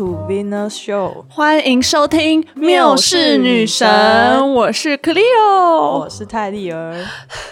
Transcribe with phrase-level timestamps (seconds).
[0.00, 5.20] To Venus Show，欢迎收听《缪缪氏氏女女神神》，我是 Cleo。
[5.98, 6.96] 我是泰丽儿，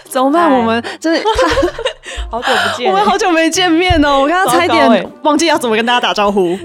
[0.05, 0.51] 怎么办？
[0.57, 1.21] 我们真的，
[2.31, 6.57] 好久不见我们好久没见面哦，我刚刚差点忘记要怎么跟大家打招呼。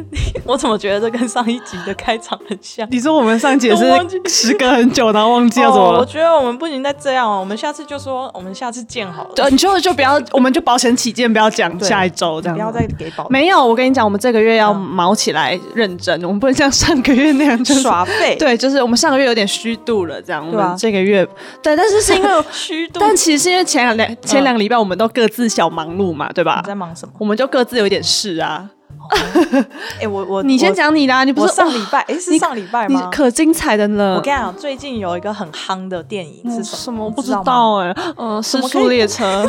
[0.47, 2.87] 我怎么觉得这跟上一集的开场很像？
[2.91, 6.07] 你说我们上集也 我忘记是时隔很久，然后忘记要怎哦我么。
[6.07, 12.57] 觉得我们不行再这样哦，我们下次就说我们下次见好了，对，你就就不要，我们就保险起见，不要讲下一周这样。
[12.57, 20.47] 不要再给保没有，我跟你讲，我们这个月要嗯毛起来认真，我们不能像上个月那样就是耍废，对，就是我们上个月有点虚度了，这样。
[20.47, 21.27] 我对啊们这个月
[21.63, 23.01] 对，但是是因为， 虚度。
[23.01, 26.69] 但其实是因为前两两前两个礼拜我们都各自小忙碌嘛，对吧你？
[26.69, 27.15] 在忙什么？
[27.19, 28.69] 我们就各自有一点事啊。
[30.01, 33.09] 哎，我我你先我讲你的、啊，你不是上礼拜，哎，是上礼拜你吗？
[33.13, 34.15] 可精彩的呢。
[34.17, 36.77] 我跟你讲，最近有一个很夯的电影是什么？
[36.85, 39.47] 什么我不知道哎、嗯，失么列车。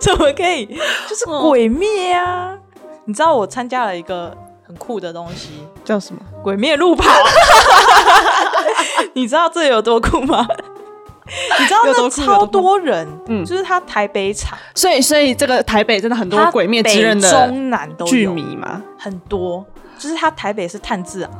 [0.00, 0.66] 怎么可以？
[1.08, 2.54] 就是鬼灭啊！
[3.06, 4.34] 你知道我参加了一个
[4.66, 5.50] 很酷的东西
[5.84, 7.04] 叫什么？——鬼灭路跑。
[9.14, 10.46] 你知道这有多酷吗？
[11.58, 19.64] 你知道那超多人，嗯就是他台北场，所以，所以这个台北真的很多《鬼灭之刃》北的中南都剧迷嘛，很多。
[19.98, 21.30] 就是他台北是炭治啊，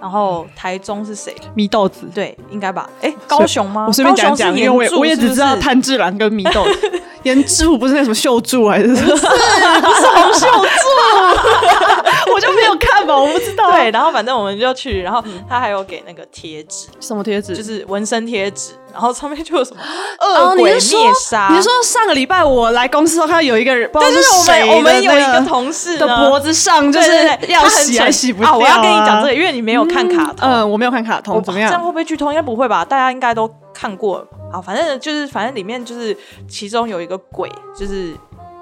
[0.00, 1.34] 然后台中是谁？
[1.56, 2.08] 祢豆子。
[2.14, 2.88] 对，应该吧？
[3.02, 3.84] 哎，高雄吗？
[3.88, 8.88] 我随便讲讲，因为我也我也只知道炭治郎跟祢豆子， 岩柱不是那什么秀柱还是？
[8.88, 12.05] 不是洪秀柱。
[12.36, 13.72] 我就没有看嘛，我不知道。
[13.72, 17.56] 对，，然后反正我们就去，然后他还有给那个贴纸，什么贴纸？
[17.56, 19.80] 就是纹身贴纸，然后上面就有什么
[20.20, 21.48] 哦，恶鬼你是说灭杀。
[21.50, 27.10] 你是说上个礼拜我来公司的时候，看到有一个人，不知道对，就是是我们我们有一个同事的脖子上，就是
[27.48, 28.56] 要洗还洗不掉啊！
[28.56, 30.46] 我要跟你讲这个，因为你没有看卡通。
[30.46, 31.86] 嗯，我没有看卡通，怎么样这样样？
[31.86, 32.28] 会不会剧透？
[32.28, 32.84] 应该不会吧？
[32.84, 34.26] 大家应该都看过。
[34.52, 36.16] 好，反正就是反正里面就是
[36.48, 38.12] 其中有一个鬼，就是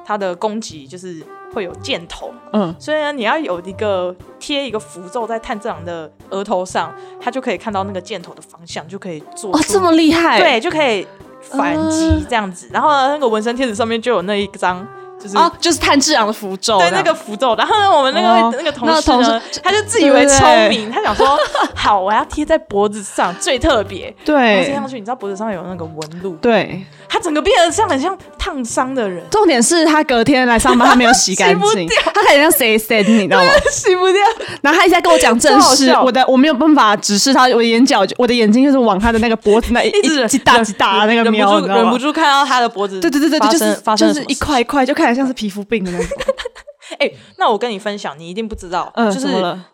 [0.04, 1.22] 他的攻击就是
[1.54, 10.40] 会有箭头，嗯，所以呢，你要有一个贴一个符咒在炭治郎的额头上，他就可以看到那个箭头的方向，就可以做哇，出这么厉害？
[10.40, 11.06] 对，就可以
[11.40, 12.68] 反击这样子。
[12.72, 14.86] 然后呢，那个纹身贴纸上面就有那一张，
[15.24, 15.36] 就是。
[15.36, 18.54] 哦，就是炭治郎的符咒，对那个符咒，然后呢，我们那个、哦。
[18.56, 21.36] 那个同那个事他就自以为聪明，他想说，
[21.74, 24.64] 好，我要贴在脖子上最特别，对。
[24.64, 26.84] 贴上去，你知道脖子上有那个纹路，对。
[27.08, 33.50] 他整个变得像很像烫伤的人，重点是他隔天来上班，他没有洗干净， 他很像 say say，你知道吗？
[33.70, 34.20] 洗不掉。
[34.62, 46.06] 然后他一直在跟我讲正事，我的我没有办法指示他，我的眼角就我的眼睛就是往他的那个脖子那一一直一极大极大那个忍瞄，不住忍不住看到他的脖子，对对对对，就是就是一发生就是一块一块，就看起来像是皮肤病的那种。
[46.98, 49.26] 哎、那我跟你分享，你一定不知道，嗯就是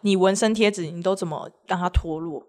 [0.02, 2.42] 你纹身贴纸，你都怎么让它脱落？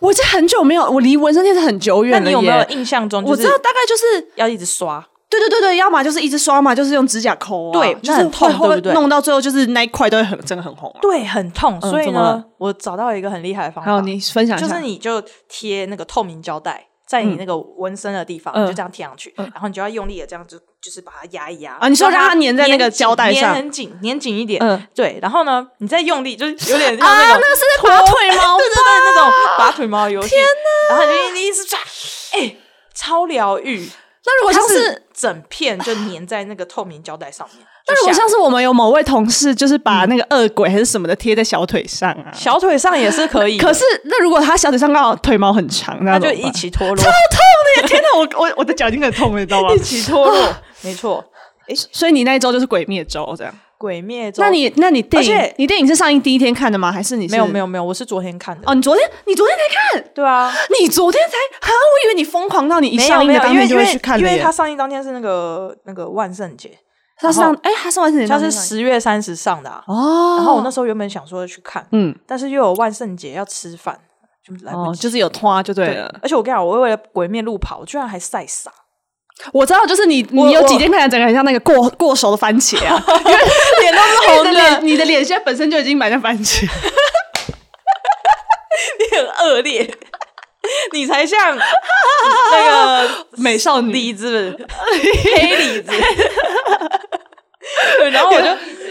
[0.00, 2.64] 我已经很久没有，我离纹身贴纸很久远了你有没有。
[2.68, 5.04] 印象中，就是我知道大概就是要一直刷？
[5.28, 10.98] 对对对对，要么就是一直刷嘛，就是用指甲抠啊，对就是那很痛对不对弄到最后就是那一块都会很真的很红啊。
[11.00, 11.80] 对，很痛。
[11.80, 16.86] 所以呢我找到一个很厉害的方法，还有你分享一下，就是你就贴那个透明胶带。
[17.14, 24.60] 在你嗯那个纹身的地方，就这样贴上去，然后你就要用力的这样子就是把它压一压啊你说让它粘在那个胶带上粘很紧，粘紧一点。
[24.60, 30.28] 嗯对，然后呢，你再用力，就是有点 像啊，那种那个是在拔腿毛对对对，那种拔腿毛游戏。
[30.30, 30.44] 天
[30.90, 30.96] 哪！
[30.96, 31.78] 然后你就一直抓，
[32.32, 32.56] 哎，
[32.92, 33.88] 超疗愈。
[34.26, 42.32] 那如果像是整片就粘在那个透明胶带上面， 那如果像是我们有某位同事，就是把那个恶鬼还是什么的贴在小腿上啊。
[42.32, 49.78] 小腿上也是可以，可是那如果他小腿上刚好腿毛很长，那它就一起脱落，超痛的天哪，我 我我的脚已经很痛了，你知道吗 一？
[49.78, 51.22] 起脱落，没错。
[51.66, 53.54] 哎所以你那一周就是鬼灭周这样。
[53.84, 56.90] 鬼灭中，那你那你电影你电影是上映第一天看的吗？
[56.90, 58.62] 还是你是没有没有没有，我是昨天看的。
[58.66, 58.74] 哦？
[58.74, 60.10] 你昨天你昨天才看？
[60.14, 60.50] 对啊，
[60.80, 61.36] 你昨天才？
[61.36, 64.50] 啊，我以为你疯狂到你一上映的当因为因为天就会去看因为它。
[64.50, 66.70] 上映当天是那个那个万圣节，
[67.18, 69.84] 他上哎，他上完是它是十月三十上的啊。
[69.86, 70.36] 哦。
[70.38, 74.00] 然后我那时候原本想说去看，嗯但是又有万圣节要吃饭，
[74.42, 75.02] 就来不哦，及。
[75.02, 76.18] 就是有拖就对对了。
[76.22, 78.72] 而且我跟你讲，我为了鬼面路跑，我居然还晒伤，
[79.52, 83.38] 我知道，就是你你有几天看起来整个很像那个过过熟的番茄啊， 因为
[83.80, 86.62] 脸都是红的，脸你的脸现在本身就已经蛮像番茄。
[88.98, 89.88] 你很恶劣，
[90.92, 91.56] 你才像
[92.52, 93.92] 那个美少女。
[93.92, 94.56] 李子，
[95.36, 95.92] 黑李子。
[97.98, 98.46] 对，然后我就，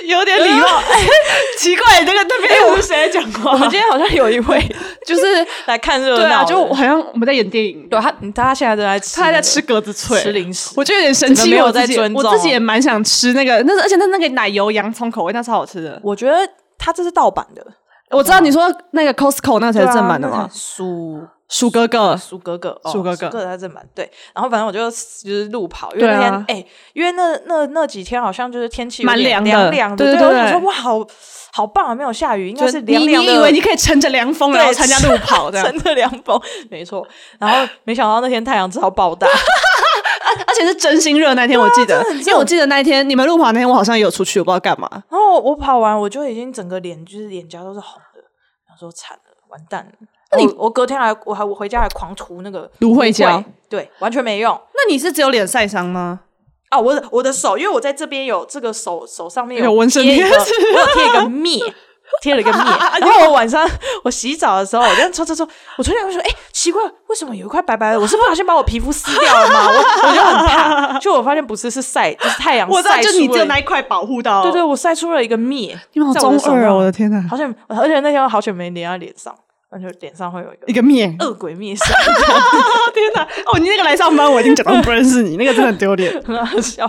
[0.06, 0.82] 有点礼貌。
[1.58, 3.52] 奇怪，那个那边有谁在讲话？
[3.52, 4.76] 我们今天好像有一位
[5.06, 16.00] 就是来看热对啊，闹的，就好像我们在演电影，对他，他现在正在吃，他还在吃格子脆，吃零食我就有点生气，我在尊重我自己也蛮想吃那个，那是而且那那个奶油洋葱口味，那超好吃的。
[16.04, 16.38] 我觉得
[16.78, 17.66] 他这是盗版的，
[18.10, 20.50] 我知道你说那个 Costco 那才是正版的吗？
[20.54, 21.22] 鼠
[21.54, 24.10] 鼠哥哥，鼠哥哥，哦鼠哥哥鼠哥哥才正版对。
[24.34, 31.08] 然后反正我就就是路跑，因为那天哎、因为那那那几天好像就是天气蛮凉的凉凉的，对对对对我想说哇，好
[31.52, 33.32] 好棒啊，没有下雨，应该是你凉凉的。
[33.32, 36.42] 你以为你可以乘着凉风然后参加路跑这样，乘着凉风，
[36.72, 37.08] 没错。
[37.38, 39.28] 然后没想到那天太阳超爆大，
[40.48, 44.90] 而且是真心热那天，我记得，因为我记得那一天你们路跑那天，我好像也有出去，我不知道干嘛。
[44.92, 48.22] 然后我跑完，我就已经整个脸就是脸颊都是红的，
[48.68, 50.08] 然后说惨了，完蛋了。
[50.38, 56.22] 我我隔天还，我还我回家还狂涂那个芦荟胶，对，完全没用那你是只有脸晒伤吗？
[56.70, 56.80] 啊！
[56.80, 61.74] 我的我的手，因为我在这边有这个手手上面有纹身贴我有贴一个灭。
[62.22, 62.62] 贴了一个灭，
[63.02, 63.68] 然后我晚上
[64.04, 65.48] 我洗澡的时候，我这样搓搓搓，
[65.78, 68.00] 我突然会说，哎、奇怪，为什么有一块白白的？
[68.00, 69.68] 我是不小心把我皮肤撕掉了吗？
[69.68, 74.44] 我我就很怕，就我发现不是，是晒，就是太阳我知道，晒出就你只有那一块保护到。
[74.44, 76.62] 对对，我晒出了一个灭，你们好中二哦！
[76.62, 79.34] 上我的天哪，好像，而且那天我好久没连在脸上，
[79.74, 81.88] 感觉脸上会有一个一个面，恶鬼灭上，
[82.94, 83.24] 天哪！
[83.52, 86.14] 哦，你那个来上班，我已经假装不认识你，那个真的很丢脸。
[86.22, 86.86] 很好笑。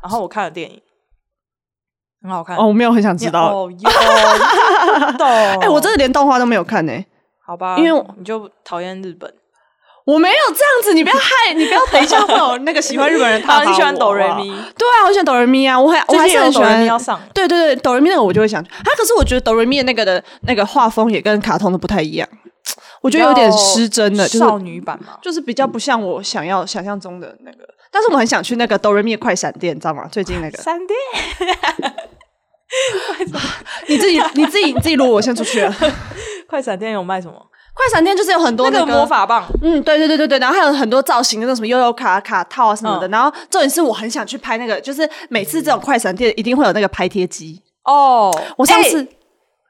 [0.00, 0.80] 然后我看了电影，
[2.22, 2.56] 很好看。
[2.56, 3.52] 哦，我没有很想知道。
[3.52, 3.90] 哦，有
[5.18, 5.26] 懂。
[5.60, 6.92] 哎，我真的连动画都没有看呢。
[7.44, 9.34] 好吧，因为你就讨厌日本。
[10.12, 14.44] 我没有这样子，你不要害，你不要等一下会有那个喜欢日本人好，挞 伐你喜欢哆瑞咪？
[14.76, 22.28] 对啊，我喜欢哆瑞咪啊，我还我还是很喜欢咪要上，对对对，哆瑞咪那个我就会想，啊，可是我觉得哆瑞咪的那个的那个画风也跟卡通的不太一样，
[23.02, 25.18] 我觉得有点失真的，就是少女版嘛。
[25.22, 27.58] 就是比较不像我想要想象中的那个。
[27.92, 30.08] 但是我很想去那个哆瑞咪的快闪店，你知道吗？
[30.10, 30.96] 最近那个，闪电
[33.88, 35.74] 你自己你自己你自己录，我先出去了。
[36.48, 37.34] 快闪店有卖什么？
[37.74, 43.08] 快闪店就是有很多那那个魔法棒，嗯，对对对对对，然后还有很多造型的那种什么悠悠卡卡套啊什么的。
[43.08, 47.62] 嗯然后重点是我很想去拍那个，就是每次这种快闪店一定会有那个拍贴机。
[47.84, 49.08] 哦，我上次、哎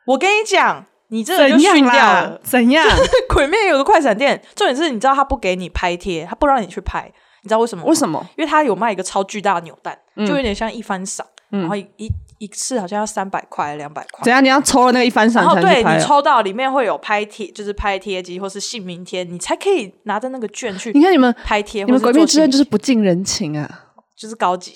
[0.07, 2.41] 我跟你讲，你这个就怎样训掉啦了？。
[2.43, 2.85] 怎样？
[3.29, 7.13] 鬼面有个快闪店，重点是你知道他不给你拍贴，他不让你去拍，
[7.43, 7.85] 你知道为什么？
[7.85, 8.27] 为什么？
[8.37, 12.11] 因为他有卖一个超巨大的扭蛋，嗯就有点像一番赏，然后一
[12.41, 14.33] 一一次好像要三百块、两百块怎。
[14.33, 14.43] 样？
[14.43, 21.85] 你要抽了那个一翻赏然后对你抽到里面会有拍贴，就是拍贴机或是姓名贴，你才可以拿着那个券去你看你们，拍贴。
[21.85, 23.85] 你们《鬼灭之刃》就是是不近人情啊！
[24.17, 24.75] 就是高级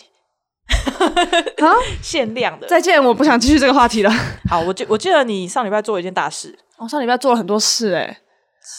[0.68, 1.72] 啊，
[2.02, 2.66] 限量的。
[2.66, 4.10] 再见，我不想继续这个话题了。
[4.48, 8.18] 好，我记我记得你上礼拜做了一件大事，我上礼拜做了很多事哎、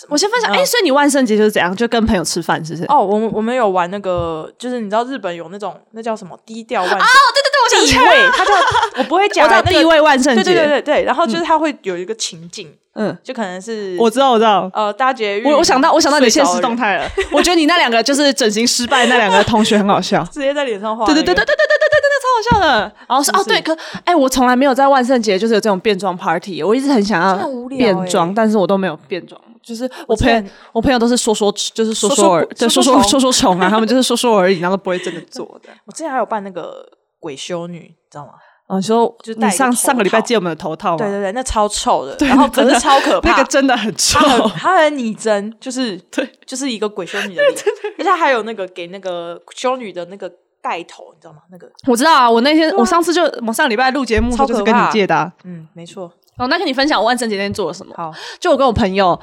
[0.09, 1.75] 我先分享，哎、嗯所以你万圣节就是怎样？
[1.75, 2.85] 就跟朋友吃饭，是不是？
[2.85, 8.51] 哦，我们我们有玩那个，就是你知道日本有那种那叫什么低调万圣对对对，我想地位，它叫
[8.97, 14.69] 我不会 讲我知道那个地位万圣节，对对对对对，然后就是他会有一个情境，嗯，就可能是我知道，我知道。
[14.73, 20.23] 呃搭捷运，我我想到我想到你的现实动态，了，我觉得你那两个就是整形失败那两个同学很好笑。
[20.31, 22.91] 直接在脸上画、对对对对对对对对对对，超好笑的。
[23.07, 29.39] 然后是哦对，可哎，我从来没有在万圣节就是有这种变装 party，我一直很想要变装，欸但是我都没有变装。
[29.65, 35.69] 就是我朋友我朋友都是说说，就是说说对，说说说说说说虫啊，他们就是说说而已，然后都不会真的 做的。
[35.85, 36.85] 我之前还有办那个
[37.19, 38.33] 鬼修女，你知道吗？
[38.67, 40.97] 哦，你说就你上上个礼拜借我们的头套吗？
[40.97, 44.19] 对对对，那超臭的， 然后可真的是超可怕，那个真的很臭
[44.55, 44.77] 它。
[44.77, 47.55] 很拟真，就是 对，就是一个鬼修女的脸，
[47.99, 50.31] 而且还有那个给那个修女的那个
[50.61, 51.39] 盖头，你知道吗？
[51.51, 55.31] 那个我知道啊，我那天我上次就我上礼拜录节目就是跟你借的啊。
[55.43, 56.11] 嗯，没错。
[56.37, 57.93] 哦，那跟你分享我万圣节那天做了什么？
[57.95, 59.17] 好，就我跟我朋友，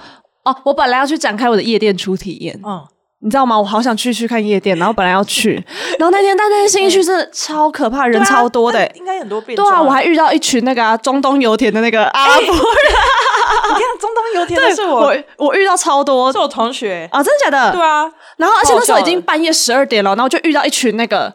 [0.45, 2.83] 哦，我本来要去展开我的夜店初体验，嗯，
[3.21, 3.59] 你知道吗？
[3.59, 5.55] 我好想去去看夜店， 然后本来要去，
[5.99, 9.65] 然后那天但那天新一区真的超可怕，人超多的、应该很多变对。
[9.71, 12.47] 啊，我还遇到一群那个、啊、中东油田的那个阿拉伯。
[12.47, 16.33] 人，你看中东油田的是我，我我遇到超多。
[16.33, 17.09] 是我同学。
[17.13, 17.73] 啊，真的假的？
[17.73, 21.33] 对啊，然后而且那时候已经半夜十二点了，然后就遇到一群那个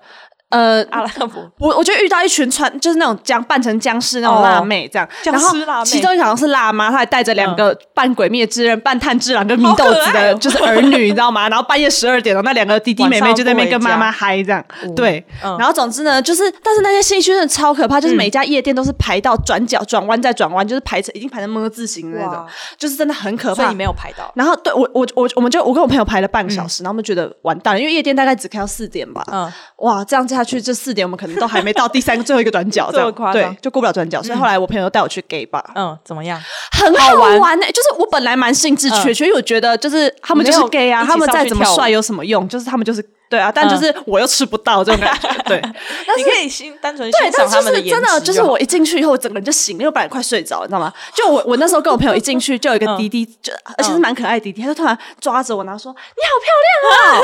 [0.50, 0.77] 呃。
[0.92, 11.50] 阿拉伯我我就遇到一群穿就是那种僵扮成僵尸那种辣妹这样，僵然后尸辣妹其中一个好像是辣妈，她还带着两个扮鬼灭之刃、扮炭治郎跟祢豆子的就是儿女，你知道吗？
[11.50, 14.63] 然后半夜十二点了，那两个弟弟妹妹就在那边跟妈妈嗨这样，
[14.96, 15.24] 对。
[15.44, 22.46] 嗯然后总之呢，就是但是那些信息真的超可怕，就是每一家夜店都是排到转角、转弯再转弯，就是排成已经排成么字形的那种，
[22.77, 23.75] 就是真的很可怕所以你。
[23.75, 24.32] 没有排到。
[24.36, 29.24] 然后对我我我我们就我跟我朋友排了半个小时，然后我们觉得完蛋了，因为夜店大概只开到四点吧。
[29.32, 34.22] 嗯，哇，这样下去，这四点我们可能都还没到第三个最后一个转角，这么样夸张对，就过不了转角。
[34.22, 36.39] 所以后来我朋友带我去 gay 吧，嗯，怎么样？
[36.72, 42.48] 很好好玩玩呢、就是我本来蛮兴致缺缺，因为我觉得就是他们就是 gay 啊，他们再怎么帅有什么用？
[42.48, 45.62] 就是他们就是对啊，但就是我又吃不到这种感觉， 对。
[46.15, 50.91] 你可以欣单纯对，欣但赏他们颜就是真的，就是我一进去以后，我整个人就醒了，因为我本来快睡着，你知道吗？
[51.13, 57.22] 就我我那时候跟我朋友一进去，就有一个 弟弟，就而且是蛮可爱的弟弟，他就突然抓着我，然后说：“你好漂亮啊！”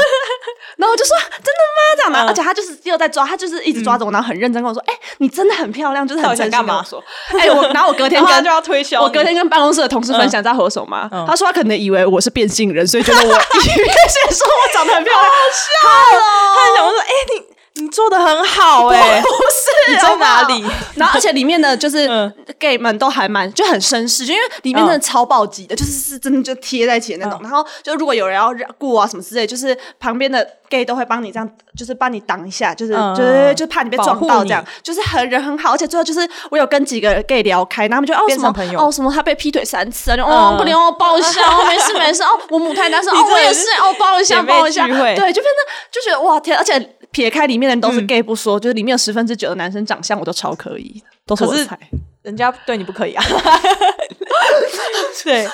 [0.77, 7.03] 然后我就说：“真的吗？”这样的，嗯而且他就是又在抓，他就是一直抓着我，然后很认真跟我说：“哎，你真的很漂亮。”就是很真心跟我说。
[7.39, 11.09] 哎，我然后我隔天跟就要推销，我隔天跟办公室的同事分享，你知道何手吗？
[11.11, 15.92] 嗯他说他可能以为我是变性人，所以觉得我以为是说我长得很漂亮，好笑哦。
[15.93, 20.63] 他就想说，哎、你你做的很好哎、不是你在哪里？
[20.95, 22.33] 然后而且里面的就是嗯。
[22.59, 27.37] gay 们都还蛮就很绅士，就因为里面真的超暴击的，就是是真的就贴在一起的那种。
[27.41, 35.73] 然后就如果有人要让顾啊什么之类，就是旁边的 gay 都会帮你这样，就是帮你挡一下，就是、嗯就是就怕你被撞到这样，就是很人很好。
[35.73, 38.79] 而且最后就是我有跟几个 gay 聊开，然后他们就哦什么变成朋友？
[38.79, 40.57] 哦什么他被劈腿三次啊，就哦嗯。
[40.57, 46.79] 不灵哦抱一下哦没事没事哦我母胎单身哦我也是哦抱一下姐妹抱一下，对就变得就觉得哇天，而且
[47.13, 48.07] 撇开里面的人都是嗯。
[48.07, 51.79] gay 不说，就是里面有十分之九的男生长相我都超可以，都是我可是的菜。
[52.23, 53.23] 人家对你不可以啊。
[55.23, 55.47] 对，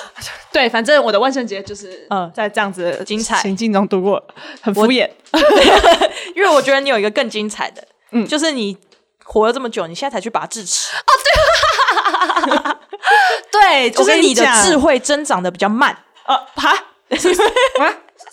[0.52, 2.28] 对，反正我的万圣节就是嗯。
[2.34, 3.40] 在这样子的精彩。
[3.40, 4.20] 情境中度过，
[4.60, 5.08] 很敷衍。
[6.34, 8.26] 因为我觉得你有一个更精彩的，嗯。
[8.26, 8.76] 就是你
[9.24, 10.88] 活了这么久，你现在才去拔智齿，
[13.52, 13.52] 对，
[13.90, 15.96] 对就是你的智智慧增长的比较慢。
[16.24, 16.34] 啊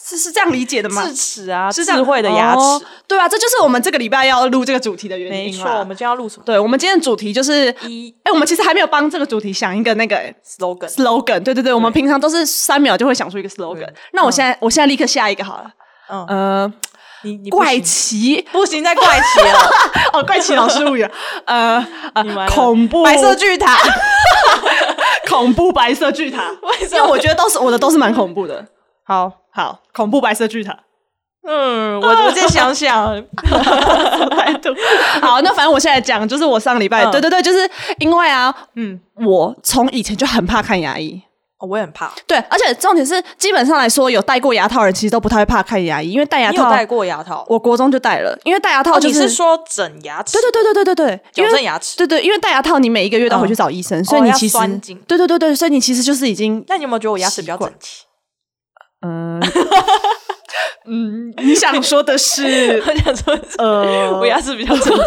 [0.08, 1.04] 是是这样理解的吗？
[1.06, 5.70] 智齿啊，是智慧的牙齿，哦对啊，这就是我们这个礼拜要录这个主题的原因没错。
[5.80, 6.44] 我们今天要录什么？
[6.46, 11.40] 对，我们今天的主题就是，一哎，我们其实还没有帮这个主题想一个那个 slogan，slogan。
[11.42, 13.90] 对对对，我们平常都是三秒就会想出一个 slogan。
[14.14, 15.70] 那我现在我现在立刻下一个好了，
[16.10, 16.74] 嗯，呃，
[17.24, 19.70] 你你怪奇不行，再怪奇了，
[20.14, 21.12] 哦，怪奇老师物语了，
[21.46, 21.86] 呃
[22.50, 23.78] 恐怖白色巨塔，
[25.28, 28.66] 恐怖白色巨塔， 为什因为我觉得都是我的都是蛮恐怖的。
[29.08, 30.78] 好，好，恐怖白色巨塔。
[31.48, 33.16] 嗯，我我再想想，
[34.32, 34.76] 态度。
[35.22, 41.22] 好，那反正我现在讲，就是我上个礼拜，嗯对对对，就是因为啊，嗯，我从以前就很怕看牙医。
[41.60, 42.12] 哦我也很怕。
[42.28, 47.46] 对，而且重点是，基本上来说，有戴过牙套的人其实都不太会怕看牙医，因为戴牙套，你有戴过牙套？
[47.48, 50.34] 我国中就戴了，因为戴牙套哦，就是、你是说整牙齿？
[50.34, 51.98] 对对对对对对对，矫正牙齿？
[51.98, 54.58] 对对，因为戴牙套你每一个月都要回去找医生，所以你其实、
[55.08, 58.04] 对对对对，所以你其实就是已经那你有没有觉得我牙齿比较整齐？
[59.02, 59.40] 嗯
[60.90, 65.04] 嗯，你想说的是 我想说，呃，我牙齿比较整齐。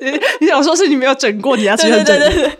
[0.04, 2.58] 你你想说是你没有整过，你牙齿很整齐对对对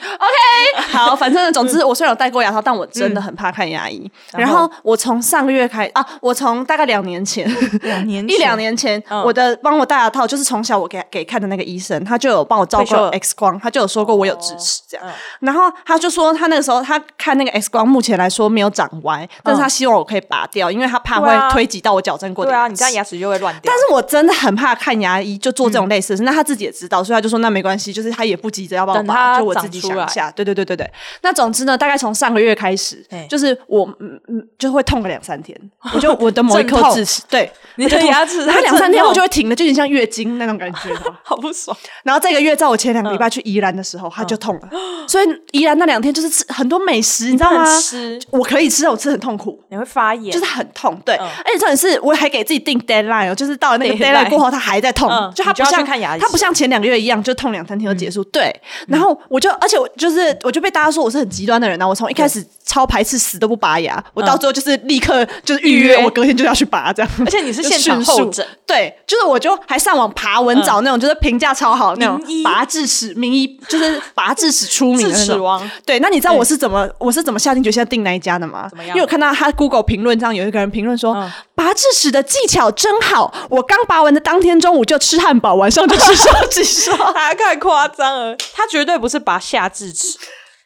[0.00, 4.10] 对，好，反正总之，我虽然有戴过牙套，但我真的很怕看牙医。
[4.32, 4.72] 然然后后？
[4.82, 7.48] 我从上个月开啊，我从大概两年前，
[7.82, 9.22] 两年 一两年前，嗯。
[9.22, 15.06] 我的帮我戴牙套，就是从小我给给看的那个医生，他就有帮我照过 X 光，他就有说过我有智齿这样。
[15.06, 23.62] 嗯然后他就说，他那个时候他看那个 X 光，目前来说没有长歪，但是他希望我可以拔掉，因为他怕会推挤到我矫正过的对啊，你这样牙齿就会乱掉。
[23.64, 26.22] 但是我真的很怕看牙医，就做这种类似的事。
[26.22, 30.30] 那他自己也知道，所以他就说那没关系，就是他也不急着要帮我拔，就我自己想一下。
[30.30, 30.90] 对对对对对。
[31.22, 35.58] 那总之呢，大概从上个月开始，就是我嗯嗯就会痛个两三天，
[35.94, 40.78] 我就我的某一颗智齿，对，你的牙齿它两三天我就会停了，就有点像月经那种感觉。
[41.22, 41.76] 好不爽。
[42.02, 44.68] 然后这个月在我前两个礼拜去宜兰的时候，它就痛了，
[45.08, 47.64] 所以宜兰那两天就是吃很多美食，你知道吗？
[47.80, 49.62] 吃，我可以吃，我吃很痛苦。
[49.70, 51.26] 你会发炎，就是很痛，对，嗯。
[51.44, 58.54] 而且重点是我还给自己定 deadline 哦，就是到了那个 Deadline 过后，它还在痛，就它不像看牙医它不像前两个月一样，就痛两三天就结束，对。
[58.88, 75.68] 然后我就，而且我就是，我就被大家说我是很极端的人啊，我从一开始超排斥死都不拔牙，我到最后就是立刻就是预约，我隔天就要去拔这样，而且你是就现场候诊，对，就是我就还上网爬文找那种就是评价超好那种拔智齿名医，就是拔智齿出名的智那王。
[75.84, 78.70] 对，那你知道我是怎么我是怎么下定决心要订那一家的吗？
[78.86, 81.28] 因为我看到他 Google 评论上有一个人评论说，嗯。
[81.56, 86.96] 拔智齿的技巧真好，我刚拔完的当天中午就吃汉堡，晚上就吃烧鸡烧。
[87.12, 90.16] 他 太夸张了，他绝对不是拔下智齿，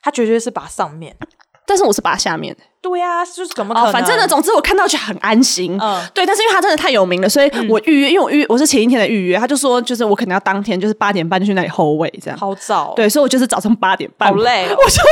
[0.00, 1.16] 他绝对是拔上面。
[1.66, 3.88] 但是我是拔下面的对呀、就是怎么可能？
[3.88, 5.74] 哦，反正呢，总之我看到就很安心。
[5.80, 12.38] 嗯对，但是因为他真的太有名了，所以我预约，因为我预我是前一天的预约，他就说就是我可能要当天就是八点半就去那里候位这样。
[12.38, 15.02] 好早、哦，对，所以我就是早上八点半，好累哦我就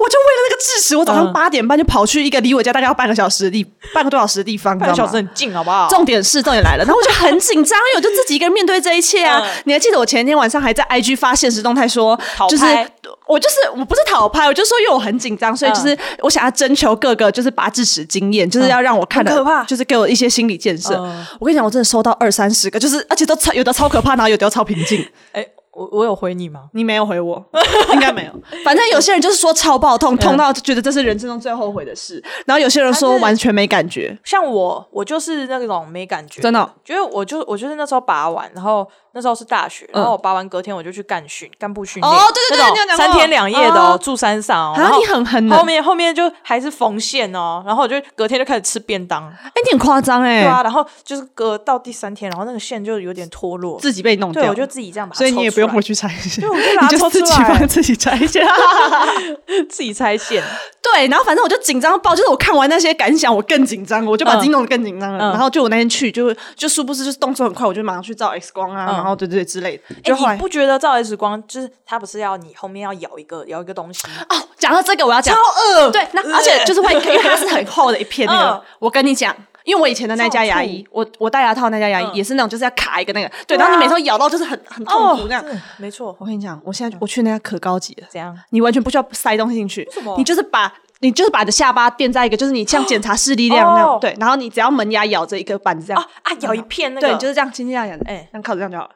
[0.00, 3.64] 我就为了那个智齿，我早上嗯八点半就跑去一个离我家大概要半个小时的地，
[3.94, 5.16] 半个多小时的地方，半个小时？
[5.16, 5.88] 很近，好不好？
[5.88, 9.40] 重点是重点来了，然后我就很紧张，因为我就自己一个人面对这一切啊。
[9.42, 12.18] 嗯你还记得我前一天晚上还在 IG 发现实动态说，
[12.50, 12.86] 就是拍
[13.32, 20.94] 我就是我不是讨拍，我就说因为我很紧张，所以嗯就是我想要征求各个就是拔智齿经验，就是要让我看的很可怕就是给我一些心理建设。
[20.96, 25.04] 嗯我跟你讲，我真的收到二三十个，就是而且都超有的超可怕，然后有的超平静。
[25.32, 26.64] 哎、我我有回你吗？
[26.74, 27.42] 你没有回我，
[27.94, 28.32] 应该没有。
[28.64, 32.22] 反正有些人就是说超爆痛，痛到觉得这是人生中最后悔的事。
[32.44, 40.12] 然后有些人说完全没感觉，像我，我就是那种没感觉，真的哦觉得我就我就是那时候拔完，然后那时候是大学，然后嗯。
[40.12, 43.98] 我拔完隔天我就去干训，干部训练，哦对对对三天两夜的哦，哦。
[44.02, 45.56] 住山上哦，啊然后你很狠呢。
[45.56, 54.32] 后面后面就还是缝线哦，然后我就隔天就开始吃便当，哎、你很夸张哎，对啊，然后就是隔到第三天，然后那个线就有点脱落，自己被弄。
[54.32, 57.68] 掉，对我就自己这样把它所以你也不用回去拆线，对我就把它 你就自己帮。
[57.68, 58.46] 自己拆线。
[59.68, 60.42] 自己拆线，
[60.82, 65.30] 对，然后反正我就紧张爆，就是我看完那些感想，我更紧张，我就把自己弄得更紧张了。
[65.30, 65.32] 嗯。
[65.32, 69.82] 然后就我那天去，就就殊不知就是动作很快，我就马上去照 X 光啊，嗯然后对对对之类的。
[69.90, 74.06] 哎、就你不觉得照 X 光就是它不是要你后面要咬一个咬一个东西？
[74.28, 78.50] 哦，讲到这个我要讲，超恶对，那而且就是会，因为它是很厚的一片那个。
[78.50, 85.44] 嗯我跟你讲，因为我以前的那家牙医，我我戴牙套那家牙医、嗯也是那种就是要卡一个那个，对，然后你每次咬到就是很很痛苦那样。
[85.76, 86.16] 没错。
[86.18, 88.36] 我跟你讲，我现在我去那家可高级了，怎样？
[88.50, 90.72] 你完全不需要塞东西进去什么，你就是把。
[91.02, 96.32] 你就是把你的下巴垫在一个，就是你像检查视力那样那样，哦对，然后你只要门牙咬着一个板子这样，啊啊！
[96.40, 98.90] 咬一片那个，对，就是这样轻轻这样咬着，哎哎，这样靠着这样就好了。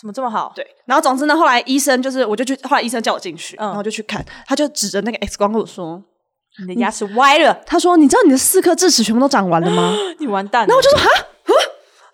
[0.00, 0.52] 怎么这么好？
[0.56, 6.02] 对，然后总之呢，后来医生就是，我就去，后来医生叫我进去，嗯然后就去看，他就指着那个 X 光跟我说，
[6.66, 10.66] 你的牙齿歪了，他说：“你知道你的四颗智齿全部都长完了吗？” 你完蛋了。
[10.66, 11.18] 然后我就说：“哈，啊，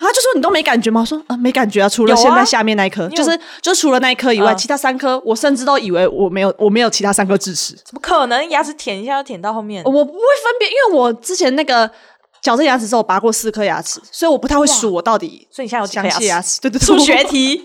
[0.00, 8.48] 他就说你都没感觉吗？”我说：“啊，没感觉啊，除了现在下面那一颗，就是就是除了那一颗以外，嗯其他三颗我甚至都以为我没有我没有其他三颗智齿，怎么可能？
[8.50, 9.82] 牙齿舔一下就舔到后面？
[9.84, 11.90] 我不会分辨，因为我之前那个
[12.40, 16.60] 矫正牙齿之后我拔过四颗牙齿，所以我不太会数我到底所以你现在有几颗牙牙齿？
[16.60, 17.62] 对对对，数学题，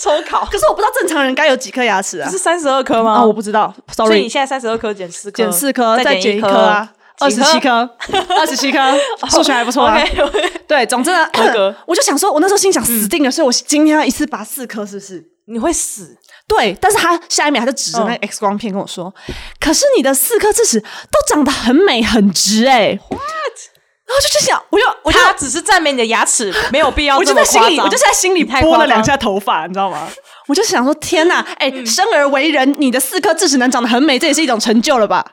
[0.00, 2.38] 抽考可是我不知道正常人该有几颗牙齿啊不是？
[2.38, 3.14] 三十二颗吗？
[3.14, 6.92] 啊，我不知道，sorry，所以你现在三十二颗减四颗，减四颗，再减一颗啊。
[7.20, 7.88] 二十七颗，
[8.38, 8.78] 二十七颗，
[9.30, 10.00] 数学还不错啊。
[10.66, 15.24] 对，总之呢，合格 我就想说，我那时候心想死定了，所以我今天要一次拔四颗，是不是？
[15.46, 16.16] 你会死。
[16.46, 19.14] 对，但是他下一秒他就指着那个 X 光片跟我说
[19.60, 23.18] ：“可是你的四颗智齿都长得很美很直哎、What？”
[24.06, 30.08] 然后就去想，我就我就他只是赞美你的牙齿，没有必要 我就在心里，我就在心里拨了两下头发，你知道吗？
[30.48, 35.24] 我就想说，天哪，哎、生而为人，你的四颗智齿能长得很美，这也是一种成就了吧？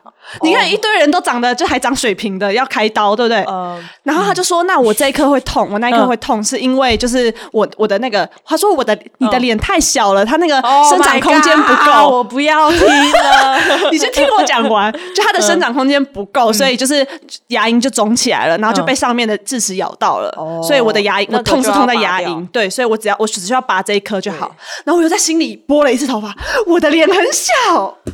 [0.42, 3.44] 你看一堆人都长得就还长水平的，要开刀，对不对？
[3.44, 6.08] 呃，然后他就说：“那我这一颗会痛，我那一颗嗯。
[6.08, 9.42] 会痛，是因为就是我我的那个，他说我的你的嗯。
[9.42, 12.08] 脸太小了，他那个 Oh 生长空间不 God，够。
[12.08, 13.60] 我不要听了。
[13.92, 17.06] 你先听我讲完，就他的生长空间不够，所以就是
[17.48, 20.60] 牙龈就肿起来了，然后就被上面的智齿咬到了，哦。
[20.66, 24.52] 所以我的牙龈我痛是痛在牙龈，对，所以我只要我只需要拔这一颗就好。
[24.84, 26.34] 然后我又在心里拨了一次头发，
[26.66, 27.98] 我的脸很小。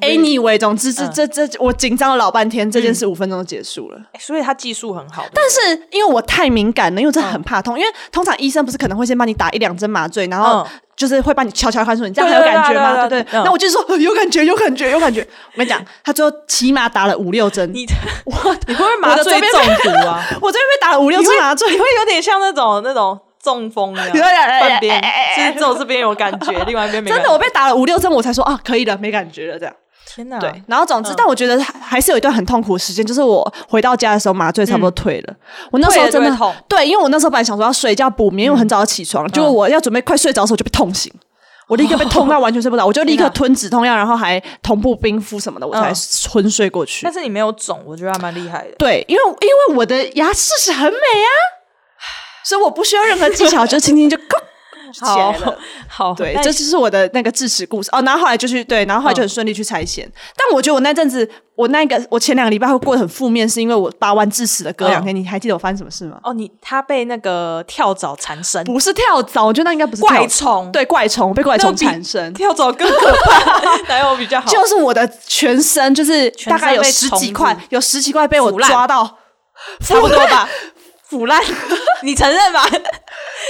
[0.00, 3.98] Anyway，总之这这这我紧张了老半天，这件事五分钟就结束了。
[4.18, 7.78] 所以他技术很好，但是因为我太敏感了，因为我真的很怕痛。
[7.78, 13.06] 因为通常医生不是可能会先帮你打一两针麻醉，然后嗯就是会帮你悄悄看说你这样还有感觉吗？
[13.06, 13.44] 对对对对对对不对？
[13.44, 15.20] 那我就说呃有感觉，有感觉，有感觉。
[15.52, 17.86] 我跟你讲，他最后起码打了五六针，你
[18.26, 18.34] 我
[18.66, 20.26] 你会不会麻醉我的这边中毒啊？
[20.42, 21.78] 我这边被 打了五六针麻醉你。
[21.78, 25.02] 会有点像那种那种中风一样， 对对对半边
[25.36, 27.22] 就是只有这边有感觉， 另外一边没感觉。
[27.22, 29.74] 真的，我被打了五六针，我才说啊，可以了，没感觉了，这样。
[30.12, 30.38] 天哪！
[30.40, 35.34] 对，然后总之，嗯但我觉得还还是有一段很痛苦的时间，就是我回到家的时候，麻醉差不多退了。
[35.70, 41.12] 我那时候真的痛对，因为我那时候本来想说要睡觉补眠，因为我很早就起床，结果我要准备快睡着的时候，就被痛醒。
[41.68, 45.94] 我立刻被痛到完全睡不着，我就立刻吞止痛药，然后还同步冰敷什么的，我才嗯
[46.28, 47.12] 昏睡过去但。
[47.12, 48.74] 是你没有肿，我觉得还蛮厉害的。
[48.76, 51.30] 对，因为因为我的牙齿是很美啊，
[52.44, 54.16] 所以我不需要任何技巧，就轻轻就
[55.00, 55.56] 好了。
[55.86, 58.02] 好，对，这就是我的那个智齿故事哦。
[58.02, 60.10] 然后后来就去对，然后后来就很顺利去拆线。
[60.36, 66.18] 但我觉得我那阵子，我那个我前两个礼拜会过得很负面，是因为我拔完智齿的隔两天，你还记得我发生什么事吗？
[66.24, 72.34] 哦，你他被那个跳蚤缠身，不是跳蚤，我觉得那应该不是怪虫，对怪虫，被怪虫缠身。
[72.34, 74.50] 跳蚤更可怕，哪有比较好？
[74.50, 79.18] 就是我的全身，就是大概有十几块，有十几块被我抓到，
[79.86, 80.48] 差不多吧，
[81.10, 81.42] 腐烂，
[82.02, 82.64] 你承认吧？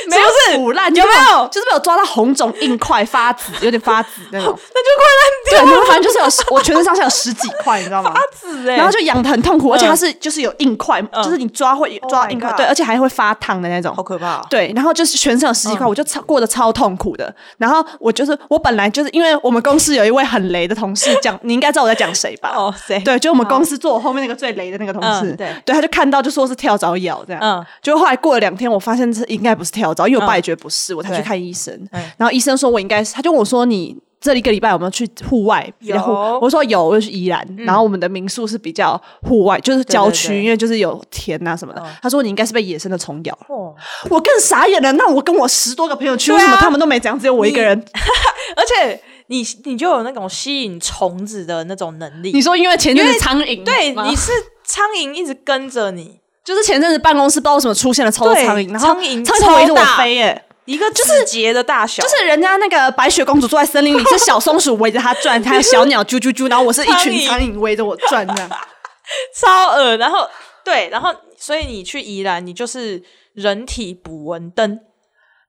[0.08, 4.48] 没有是腐烂，有没有就是被我抓到红肿硬块发紫，有点发紫那种。
[4.74, 8.12] 那就快烂对，然后反正就是有我全身上下有十几块，你知道吗？
[8.14, 14.02] 发紫哎，然后就痒的很痛苦，而且它嗯是就是有硬块，嗯就是你抓会 Oh 抓硬块对，而且还会发烫的那种好。
[14.02, 17.32] 可怕哦，对，然后就是全身有十几块，嗯我就超过得超痛苦的。
[17.58, 22.52] 然后我就是我本来就是因为我们公司有一位很雷的同事，讲你应该知道我在讲谁吧？
[22.56, 22.98] 哦，谁？
[23.00, 33.96] 对，就我们公司坐我后面那个最雷的那个同事，嗯对对，他就看到就说是跳蚤咬这样，嗯结果后来过了两天，我发现这应该不是跳蚤，因为我爸也觉得不是，我才去看医生，嗯然后医生说我应该是，他就问我说你。
[34.22, 35.66] 这一个礼拜有没有去户外？
[35.78, 37.42] 比较户有我说有，我就去宜兰。
[37.56, 41.80] 然后我们的民宿是比较户外，就是郊区，对对因为就是有田啊什么的。
[41.80, 43.46] 嗯他说你应该是被野生的虫咬了。
[43.48, 43.74] 哦，
[44.10, 44.92] 我更傻眼了。
[44.92, 47.82] 那我跟我十多个朋友去，啊为什么他们都没这样，只有我一个人？
[48.56, 54.32] 而且你你就有那种吸引虫子的那种能力你，说因为前阵子苍蝇，对，你是
[54.64, 56.20] 苍蝇一直跟着你，
[56.50, 60.44] 就是前阵子办公室不知道为什么出现了超多苍蝇，然后苍蝇苍蝇围着我超大飞，耶。
[60.64, 68.50] 一个就是节的大小，就是人家那个白雪公主坐在森林里，是小松鼠围着她转， 还有小鸟啾啾啾，然后我是一群苍苍蝇围着我转这样。
[69.34, 69.96] 超恶。
[69.96, 70.28] 然后
[70.64, 73.00] 对，然后所以你去宜兰，你就是
[73.34, 74.80] 人体捕蚊灯，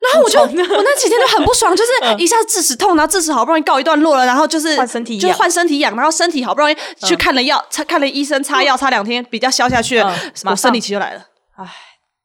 [0.02, 0.48] 然后我就我
[0.84, 11.22] 那几天就很不爽，就是 一下智齿痛，然后智齿好不容易告一段落了，然后就是换身体就换身体痒，然后身体好不容易去看了药，擦看了医生，擦药擦两天比较消下去了嗯，马我上生理期就来了。
[11.58, 11.66] 唉，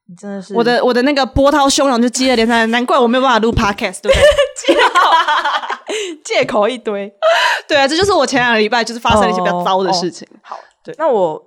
[0.08, 4.76] 你真的是我的我的那个波涛汹涌就接二连三，难怪我没有办法录 podcast，对不对？
[6.24, 7.12] 借口一堆。
[7.68, 10.26] 对啊，这就是我前两个礼拜就是发生了一些比较糟的事情。
[10.42, 11.40] 好，对，那我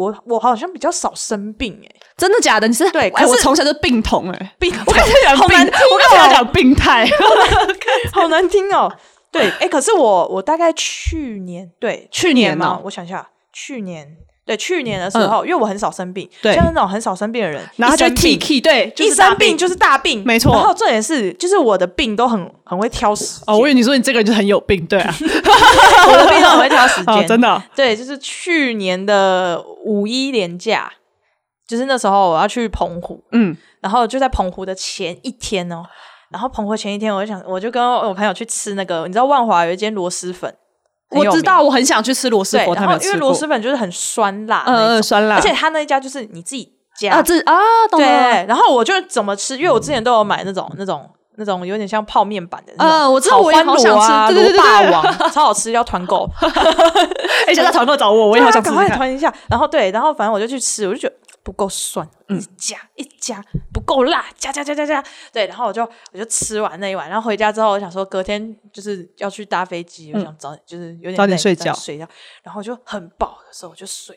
[0.00, 2.66] 我我好像比较少生病哎、真的假的？
[2.66, 7.06] 你是哎，对可是我从小就病童哎，病我跟你讲病，好难听我刚才哦要讲病态。
[8.12, 8.90] 好难听哦。
[9.30, 14.16] 对，哎、可是我我大概去年对去年嘛，哦我想一下，去年
[14.50, 16.52] 对去年的时候，因为我很少生病，对。
[16.56, 20.52] 像那种很少生病的人，然后就一生 T 病 K 对，就一是大生病就是大病，没错。
[20.52, 25.14] 然后重点是，就是我的病都很很会挑时间，哦，我以为你说你这个人就很有病，对啊，
[26.10, 27.62] 我的病都很会挑时哦间，真的哦。
[27.76, 30.92] 对，就是去年的五一连假，
[31.68, 35.84] 就是那时候我要去澎湖，嗯，然后就在澎湖的前一天哦，
[36.32, 40.52] 然后澎湖前一天，我就想，我就跟我朋友去吃那个，你知道万华有一间螺蛳粉，
[41.10, 47.56] 我知道，我很想去吃螺蛳，粉，他然后因为螺蛳粉就是很酸辣嗯嗯，酸辣，而且他那一家就是你自己加，啊，这啊，
[47.90, 48.46] 懂对，了。
[48.46, 51.08] 然后我就怎么吃，因为我之前都有买那种那种。
[51.36, 56.28] 那种有点像泡面版的那种，嗯我知道我也好想吃对对对螺霸王超好吃，要团购。
[57.46, 58.74] 哎，现在团购找我，我也好想吃赶。
[58.74, 59.32] 快团一下。
[59.48, 65.04] 然后对，然后反正我就去吃，我就觉得不够酸，一直加一直加不够辣，加加加加加。
[65.32, 71.72] 对，然后我就我就吃完那一碗，然后回家之后，我想说隔天就是要去搭飞机，我想早就是有点累早点睡觉。
[71.72, 72.08] 睡觉，
[72.42, 74.16] 然后我就很饱的时候我就睡，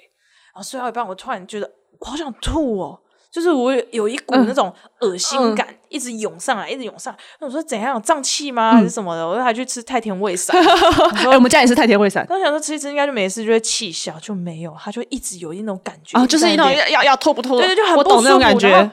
[0.53, 2.99] 然后睡到一半，我突然觉得我好想吐哦。
[3.33, 7.19] 就是我有有一股那种恶心感，一直涌上来，一直涌上来。
[7.39, 8.73] 那我说怎样有胀气吗？
[8.73, 9.27] 还是什么的？
[9.27, 10.55] 我说还去吃太田胃散，
[11.17, 18.91] 哎，我们家也是太田胃散当时想说吃一吃应该就没事，就会气消，就没有，他就一直有一种感觉啊，就是一种要要要吐不吐，对对，就很我不舒服懂那种感觉。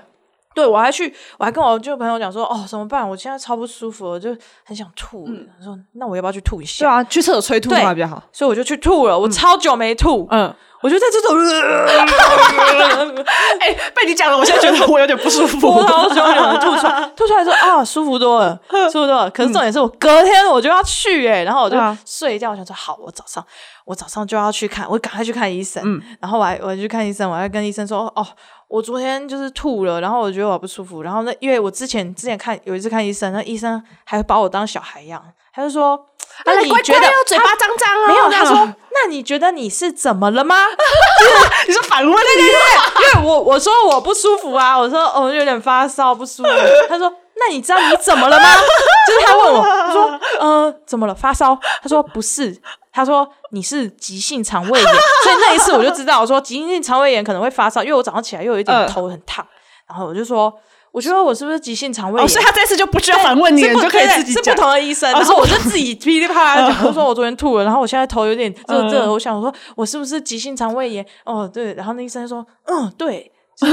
[0.52, 3.08] 对我还去，我还跟我就朋友讲说，哦，怎么办？
[3.08, 5.24] 我现在超不舒服，我就很想吐。
[5.58, 6.94] 他说，那我要不要去吐一下对下？
[6.94, 8.22] 啊，去厕所催吐的话比较好。
[8.32, 11.38] 所以我就去吐了，我超久没吐，嗯，我就在这种
[13.60, 18.58] 哎，被你讲了，我现在觉得我有点不舒服波涛汹涌的吐出来，吐出来说啊，舒服多了，
[18.90, 19.30] 舒服多了。
[19.30, 23.44] 可是重点是我隔天我就要去哎、然后我就睡一觉，我想说好，我早上
[23.84, 26.02] 我早上就要去看，我赶快去看医生。
[26.20, 28.26] 然后我还我还去看医生，我还跟医生说哦，
[28.70, 31.02] 我昨天就是吐了，然后我觉得我不舒服。
[31.02, 36.06] 然后那因为我之前之前看有一次看医生，那医生还把我当小孩一样，他就说。
[36.46, 38.30] 那你觉得嘴巴脏脏啊没有？
[38.30, 38.54] 他说
[38.94, 40.54] ：“那你觉得你是怎么了吗？”
[41.66, 46.48] 你说反问你，因为我我说我不舒服啊，我说哦有点发烧不舒服。
[46.88, 48.54] 他说那你知道你怎么了吗？
[49.06, 51.14] 就是他问我，他说呃怎么了？
[51.14, 51.59] 发烧？
[51.83, 52.56] 他说不是，
[52.92, 54.92] 他说你是急性肠胃炎。
[55.22, 59.46] 所以那一次我就知道，我说急性肠胃炎可能会发烧，因为我早上起来又有一点嗯头很烫，
[59.88, 60.53] 然后我就说。
[60.92, 62.24] 我觉得我是不是急性肠胃炎？
[62.24, 64.62] 哦，所以他这次就不需要反问你就可以对自己讲是不。
[64.62, 71.07] 同的医生，然后我就自己噼里啪啦地讲，我说我昨天吐了，然后我现在头有点热热我想说我是不是急性肠胃炎？
[71.24, 73.31] 哦，对，然后那医生说，嗯，对，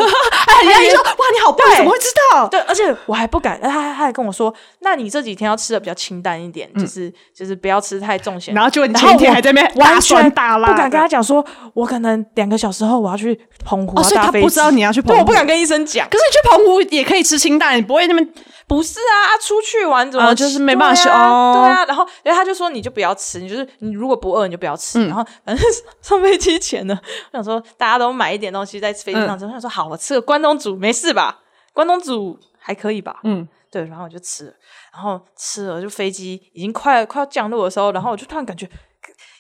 [0.48, 2.48] 哎，人家一说哇，你好棒，对怎么会知道？
[2.48, 8.54] 对，而且我还不敢，他还他还跟我说，那你这几天要吃的比较清淡一点，就是就是不要吃太重咸。
[8.54, 16.08] 嗯然后结果你然后天我还在那边大完酸全大了不敢跟的他讲说，我可能两个小时后我要去澎湖，哦，所以他不知道你要去澎湖，我不敢跟医生讲。
[16.10, 18.22] 可是你去澎湖也可以吃清淡，你不会那么
[18.68, 25.00] 不是啊，啊出去玩怎么、啊就是没办法对啊哦对啊，然后然后他就说你就不要吃，你就是你如果不饿你就不要吃。
[25.00, 25.66] 嗯然后反正
[26.02, 26.98] 上飞机前呢，
[27.32, 31.38] 我想说大家都买一点东西在飞机上吃，我想说好，我吃个关东煮没事吧？
[31.72, 33.20] 关东煮还可以吧？
[33.24, 34.54] 嗯，对，然后我就吃了，
[34.92, 38.68] 然后吃了就飞机已经快快要降落的时候，然后我就突然感觉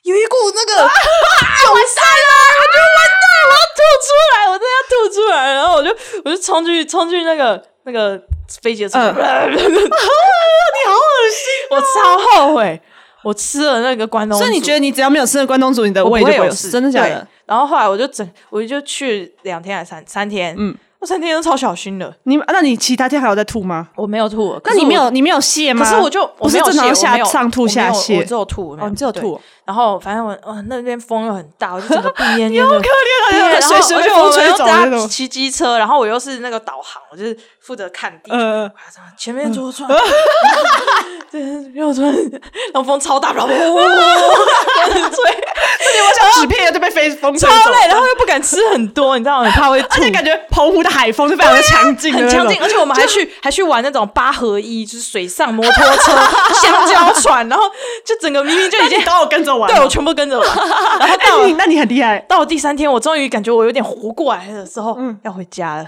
[0.03, 0.93] 有一股那个涌上来，
[2.53, 5.89] 我就完蛋，我要吐出来，我真的要吐出来，然后我就
[6.23, 8.21] 我就冲去冲去那个那个
[8.61, 9.65] 飞机的车上， 你好
[10.93, 12.79] 恶心、我超后悔。
[13.27, 16.69] 我吃了那个关东煮，所以你觉得你只要没有吃那关东煮，你的胃就不会有事？
[16.69, 17.27] 真的假的？？
[17.45, 23.89] 然后后来我就整，我就去两天还是三三天，嗯嗯，我三天都超小心的，你那你其他天还有在吐吗？
[23.95, 25.85] 我没有吐，那你没有你没有泻吗？
[25.85, 32.69] 可是我就不是正常下上吐下泻，我只有吐，哦，你只有吐，然后反正我哦那边风又很大，我就整个鼻炎 你好。
[32.69, 32.81] 可怜
[33.29, 35.07] 对然后我风吹走又搭那种。
[35.07, 38.31] 骑机车，然后我又是那个导航，我就是负责看地
[39.17, 39.85] 前面左转，
[41.29, 41.41] 对，
[41.73, 42.05] 右转，
[42.73, 43.81] 然后风超大，然后吹，我
[46.17, 49.49] 想纸片就被飞风吹，超累，然后又不敢吃很多，你知道吗？
[49.49, 49.99] 很怕会吐而。
[49.99, 56.13] 且感觉澎湖的海风是非常的强劲很强劲，而且我们还去还去玩那种八合一，就是水上摩托车、
[56.53, 57.65] 香蕉船，然后
[58.05, 60.47] 就整个明明就已经都有跟着玩哦，对我全部跟着玩，
[60.99, 65.85] 然后哎到那你很厉害，到了第三天，我终于感觉我有点活过来的时候，要回家了，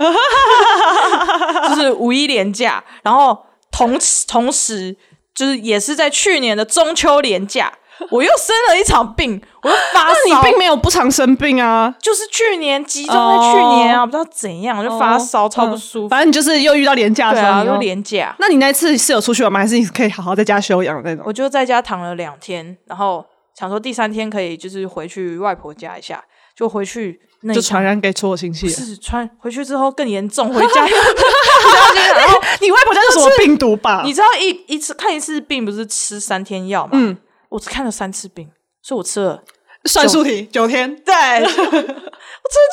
[1.69, 3.37] 就是五一连假，然后
[3.71, 4.95] 同时同时
[5.33, 7.71] 就是也是在去年的中秋连假，
[8.11, 10.41] 我又生了一场病， 我又发那你烧。
[10.43, 16.09] 并没有不常生病啊，就是去年集中在去年啊，不知道怎样我就发烧，超不舒服。
[16.09, 19.59] 反正你就是又遇到廉价的对啊，时候，你又又连假，那你那次是有出去玩吗？
[19.59, 21.23] 还是你可以好好在家休养的那种？
[21.27, 23.25] 我就在家躺了两天，然后
[23.57, 26.23] 想说第三天可以就是回去外婆家一下，
[26.55, 28.71] 就回去那就传染给所有亲戚了。
[28.73, 34.01] 是传回去之后更严重，回家然后 你外婆家是什么病毒吧？
[34.03, 36.91] 你知道一一次看一次病不是吃三天药吗？
[36.93, 37.17] 嗯，
[37.49, 38.49] 我只看了三次病，
[38.81, 39.43] 所以我吃了
[39.85, 41.77] 算术题九天，对，我吃了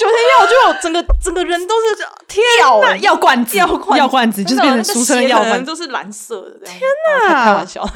[0.00, 2.98] 九天药，我觉得我整个整个人都是掉那了。
[2.98, 5.66] 药罐子，药罐药罐子就是变成俗称的药罐子。
[5.66, 6.66] 都是蓝色的。
[6.66, 6.80] 天
[7.28, 7.88] 哪开玩笑，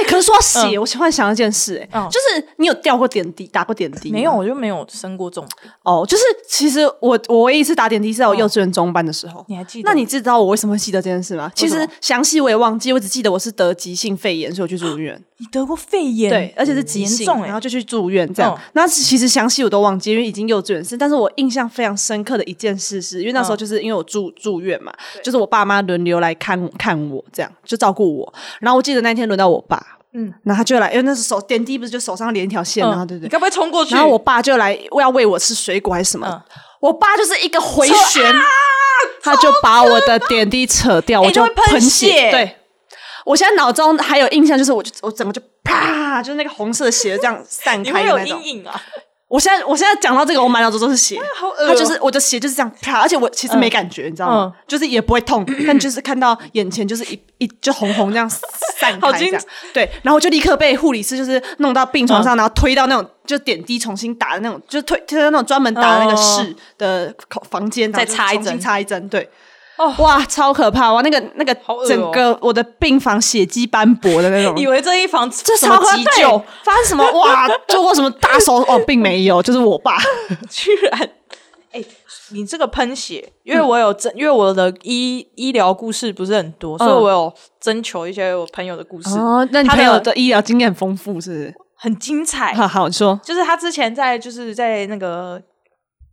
[0.00, 4.14] 哎，可是说到血，我突然想到一件事，哎嗯，就是你有掉过点滴，打过点滴吗？
[4.14, 5.70] 没有，我就没有生过这种病。
[5.84, 9.44] 哦，就是其实我我唯一一次打点滴是在我幼稚园中班的时候。
[9.48, 9.88] 你还记得？
[9.88, 11.50] 那你知道我为什么会记得这件事吗？
[11.54, 15.22] 其实详细我也忘记，我只记得我是得急性肺炎，所以我去住院。
[15.36, 16.30] 你得过肺炎？
[16.30, 17.60] 对，而且是急性，然后。
[17.60, 18.54] 就去住院这样。
[18.54, 20.98] 嗯那其实详细我都忘记，因为已经幼稚园生。
[20.98, 24.90] 但是我印象非常深刻的一件事是，因为那时候嗯就是因为我住住院嘛，
[25.22, 28.34] 就是我爸妈轮流来看看我，这样就照顾我。
[28.60, 33.26] 然后我记得那天轮到我爸，嗯然后他就来，因为那是手点滴不是就手上连一条线，然后对不对？
[33.26, 33.94] 你该不会冲过去？
[33.94, 36.42] 然后我爸就来要喂我吃水果还是什么，嗯
[36.80, 38.34] 我爸就是一个回旋，
[39.22, 42.08] 他就把我的点滴扯掉，我就喷血。
[42.08, 42.56] 血对，
[43.26, 48.42] 我现在脑中还有印象，就是我就我整个就啪，就是那个红色的血这样散你会有阴。
[48.44, 48.82] 影啊！
[49.30, 51.68] 我现在我现在讲到这个，我满脑子都是血，好恶哦。
[51.68, 54.52] 它就是我的血就是这样啪，而且我其实没感觉，你知道吗？
[54.66, 59.40] 就是也不会痛，但就是看到眼前就是一一就红红这样散开 这样，
[59.72, 68.44] 对，然后就立刻被护理师就是弄到病床上，然后推到那种就点滴重新打的那种，就推推到那种专门打的那个室的口房间，再插一针。
[68.46, 69.30] 重新插一针，对。
[69.80, 70.92] 哦哇，超可怕！
[70.92, 71.56] 哇，那个那个
[71.88, 77.48] 整个我的病房血迹斑驳的那种， 以为这一房这什么急救，发生什么 哇？
[77.66, 78.78] 做过什么大手哦？
[78.86, 79.96] 并没有，就是我爸。
[80.50, 81.10] 居然，
[81.72, 81.82] 哎、
[82.32, 91.54] 你这个喷血，因为我有征，因为我的医医疗故事不是很多，所以我有征求一些我朋友的故事，哦，那你他朋友的医疗经验很丰富，是不是？
[91.82, 92.52] 很精彩。
[92.52, 95.40] 好好，你说就是他之前在就是在那个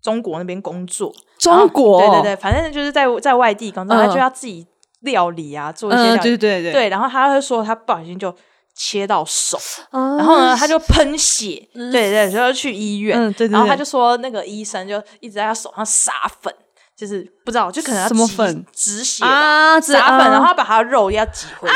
[0.01, 1.99] 中国那边工作，中国？
[1.99, 4.07] 对对对，反正就是在在外地工作，嗯。
[4.07, 4.65] 他就要自己
[5.01, 6.71] 料理啊，做一些料嗯，对对对。
[6.71, 8.33] 对，然后他会说他不小心就
[8.75, 9.57] 切到手，
[9.91, 13.17] 然然后呢他就喷血，对对，就要去医院。
[13.19, 13.51] 嗯对对对。
[13.53, 16.53] 然后他就说那个医生就一直在他手上撒粉，
[16.95, 18.65] 就是不知道，就可能要什么粉？
[18.71, 20.29] 止血啊，撒粉，啊。
[20.29, 21.75] 然后他把他的肉要挤回去，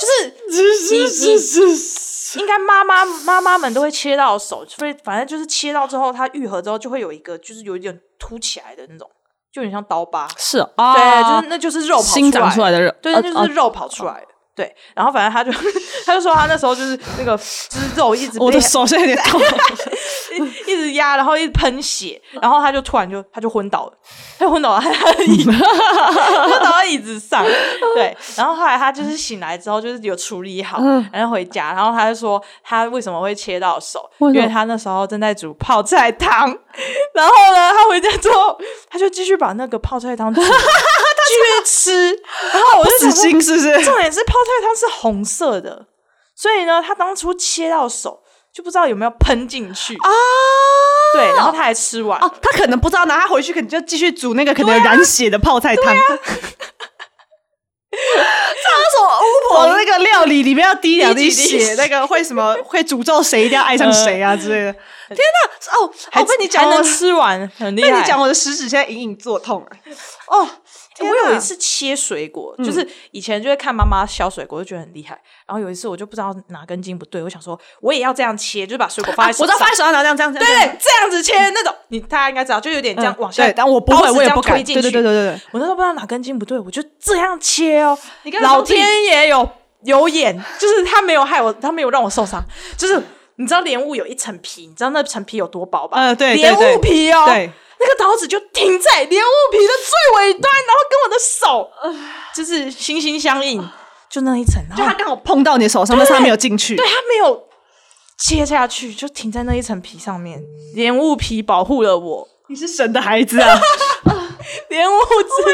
[0.00, 1.76] 是你是是是，
[2.36, 9.08] 应该妈妈妈妈们都会切到手，所以反正就是切到之后，它愈合之后就会有一个就是有一点凸起来的那种，
[9.52, 10.28] 就有点像刀疤。
[10.36, 14.28] 是啊，对，就是那就是肉跑新长出来的肉，对，呃那就是肉跑出来的。
[14.58, 15.52] 对，然后反正他就
[16.04, 19.40] 他就说他那时候就是那个就是肉一直被 我的手现在有点痛。
[20.66, 23.92] 一直压，然后一直喷血，然后他就突然就他就昏倒了，
[24.38, 27.44] 他就昏倒了在他的椅子， 昏倒在椅子上。
[27.94, 30.78] 对，然后后来他就是醒来之后就是有处理好，
[31.12, 36.46] 然后回家，然后他就说他为什么会切到手，为因为他那时候正在煮泡菜汤，
[37.14, 38.56] 然后呢，他回家之后
[38.90, 40.40] 他就继续把那个泡菜汤煮，
[41.28, 43.84] 继续吃， 然后我就死心是不是？
[43.84, 45.86] 重点是泡菜汤是红色的，
[46.34, 48.20] 所以呢，他当初切到手
[48.52, 50.10] 就不知道有没有喷进去啊，
[51.14, 55.96] 对，然后他还吃完，哦，他可能不知道，然后他回去可能就继续煮那个可能染血的泡菜汤。
[57.90, 64.72] 这什么 巫婆的那个料理里面要滴两滴血，那个会什么会诅咒谁一定要爱上谁啊之类的。
[65.08, 65.78] 天哪！
[65.78, 67.90] 哦，还哦被你讲还能我吃完，很厉害。
[67.90, 69.72] 被你讲我的食指现在隐隐作痛啊！
[70.28, 70.48] 哦，
[71.00, 75.20] 我有一次切水果，就是以前就会看妈妈削水果，就觉得很厉害。
[75.46, 83.44] 然后有一次我就不知道哪根筋不对，我想说我也要这样切，就是把水果放在手上，我知道放在手上，然后这样这样对对，这样子切那种，你大家应该知道，就有点这样往下。
[83.44, 84.54] 对，但我不会，我也不敢。
[84.54, 84.82] 推进去。
[84.82, 85.40] 对对对对对对。
[85.52, 87.96] 我那时候不知道哪根筋不对，我就这样切哦。
[88.24, 89.48] 你看老天爷有
[89.84, 92.44] 有眼，就是他没有害我，他没有让我受伤。
[92.76, 93.00] 就是
[93.36, 95.96] 你知道莲雾有一层皮，你知道那层皮有多薄吧？
[95.98, 97.50] 呃对对莲雾皮哦，对，
[97.80, 101.70] 那个刀子就停在莲雾皮的最尾端，然后跟我的手
[102.34, 103.62] 就是心心相印，
[104.10, 106.76] 就那一层，然后就他刚好碰到你的手上，但是它没有进去。
[106.76, 107.48] 对它没有
[108.18, 110.42] 切下去，就停在那一层皮上面，
[110.74, 112.28] 莲雾皮保护了我。
[112.48, 113.60] 你是神的孩子啊！
[114.70, 115.52] 莲雾纸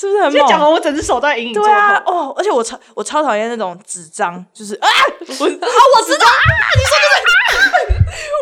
[0.00, 0.40] 是不是很猛？
[0.40, 7.22] 就讲完我整只手都在隐隐作对啊，哦，而且我超我超讨厌那种纸张，就是啊，我 啊，我知道啊，你说就是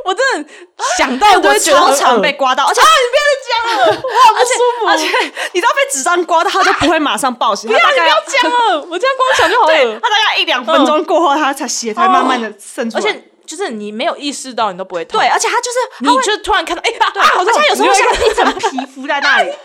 [0.04, 0.48] 我真的
[0.96, 4.86] 想到我都会超觉得常被刮到，而且啊，你不要再讲了， 我好不舒服。
[4.88, 5.04] 而且
[5.52, 9.74] 你知道被纸张刮到，他就不会马上爆血，不要，你不要讲了，我这样光想就好了。
[10.00, 10.10] 他。
[10.10, 13.02] 大概一两分钟过后，他才血才慢慢的渗出来。
[13.02, 15.18] 而且就是你没有意识到，你都不会痛。
[15.18, 19.50] 对，，而且他就是你就突然看到，哎、啊，对，啊，好痛而且有时候像一层皮肤在那里，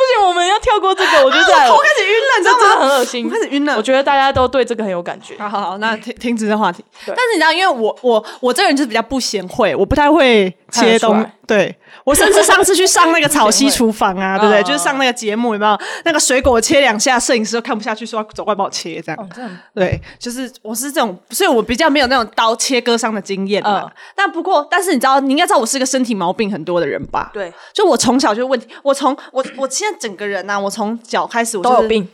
[0.00, 2.88] 不行，我们要跳过这个，我觉得我开始晕了，你知这真的道吗？
[2.88, 5.34] 很恶心，我开始晕了我觉得大家都对这个很有感觉。
[5.38, 6.82] 好好好，那停停止这话题。
[7.06, 11.24] 但是你知道，因为我我我这个人就是比较不贤惠，我不太会切东。
[11.50, 14.62] 对我甚至上次去上那个草溪厨房啊，对不对？
[14.62, 15.76] 嗯就是上那个节目有没有？
[16.04, 19.28] 那个水果切两下，摄影师都看不下去，说要走过来帮我切这样。
[19.74, 23.82] 对，就是我是这种，所以我比较没有那种刀切割伤的经验嘛。
[23.84, 31.88] 嗯但不过，但是你知道，你应该知道我是一个身体毛病很多的人吧？，对，就我从小就问题，我从我我现在整个人呐、我从脚开始我、就是、都有。
[31.88, 32.08] 病，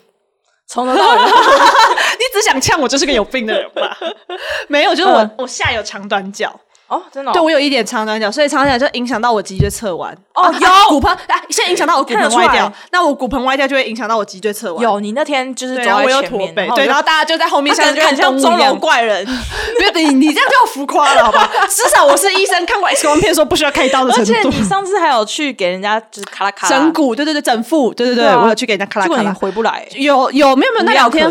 [0.67, 1.19] 从头到尾。
[2.19, 3.97] 你只想呛我就是个有病的人吧？
[4.69, 6.59] 没有，就是我、嗯我下有长短脚。
[6.89, 10.17] 哦，真的哦、对我有一点长短脚，所以长短脚就影响到我脊椎侧弯。
[10.35, 14.83] 哦啊有骨盆，哎，现在影响到我骨盆歪掉，那我骨盆歪掉就会影响到我脊椎侧弯。
[14.83, 18.75] 有你那天就是我有在前背，对，然后然后大家就在后面像看很像钟楼。
[18.77, 19.27] 怪人，
[19.81, 21.51] 没有，你你这样就浮夸了，好吧？
[21.69, 24.41] 至少我是医生，看过 X 光片说不需要开刀的程而且。
[24.49, 29.37] 你上次还有去给人家就是咔啦咔啦整骨，对对对，整腹，对对对，对啊我有去给人家咔啦结果你咔啦。
[29.41, 30.85] 回不来，有有没有没有？
[30.85, 31.27] 那无药两天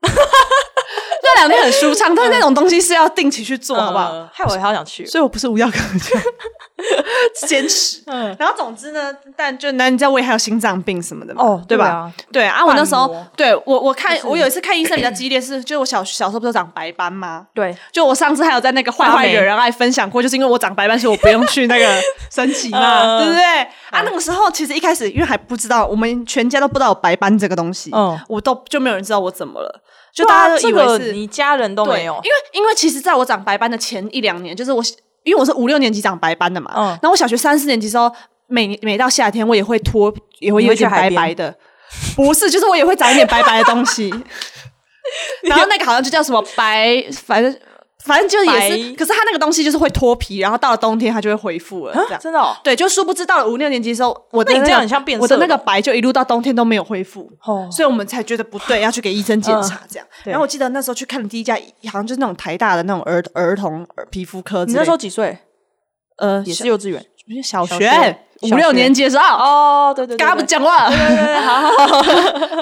[1.22, 4.10] 那两天很舒畅，但是那种东西是要定期去做，好不好？
[4.12, 4.28] 嗯？
[4.32, 5.04] 害我好想去。
[5.06, 8.02] 所以我不是无药可救，坚持。
[8.06, 12.10] 嗯，然后总之呢，但就那你知道我也还有心脏病什么的嘛，哦对吧？
[12.32, 17.46] 对啊我那时候对我我看我有一次看医生比较激烈是，就是我小小时候不是长白斑吗？
[17.54, 21.86] 对，就我上次还有在那个坏坏惹人爱分享过，就是因为我长白斑，所以我不用去那个
[22.30, 23.44] 升级嘛，嗯对不对？
[23.90, 32.14] 啊，那个时候其实一开始因为还不知道，我们全家都不知道有白斑这个东西，嗯我都就没有人知道我怎么了，就大家都以这个为是你家人都，没有。
[32.14, 34.82] 因，为因为其实在我长白斑的前一两年，就是我
[35.22, 36.86] 因为我是五六年级长白斑的嘛，嗯。
[36.86, 38.10] 然后我小学三四年级的时候，
[38.46, 41.54] 每每到夏天我也会脱，也会有一点白白的，
[42.16, 44.10] 不是，就是我也会长一点白白的东西，
[45.42, 47.56] 然后那个好像就叫什么白，反正
[48.02, 52.20] 反正就是也是，可是它那个东西就是会脱皮，然后到了冬天它就会恢复了，这啊样。
[52.20, 60.06] 真的哦，对，就殊不知到了五六年级的时候，我的那个那这样很像变我的那个白就一路到冬天都没有恢复，哦所以我们才觉得不对，要去给医生检查这样。
[60.24, 61.54] 对然后我记得那时候去看的第一家，
[61.86, 64.64] 好像就是那种台大的那种儿儿童皮肤科。
[64.64, 65.38] 你那时候几岁？
[66.16, 67.02] 呃也是幼稚园
[67.42, 70.88] 小小学学五六年级的时候，哦，对对对，刚刚不对讲话。
[70.88, 72.02] 对对对，好好好，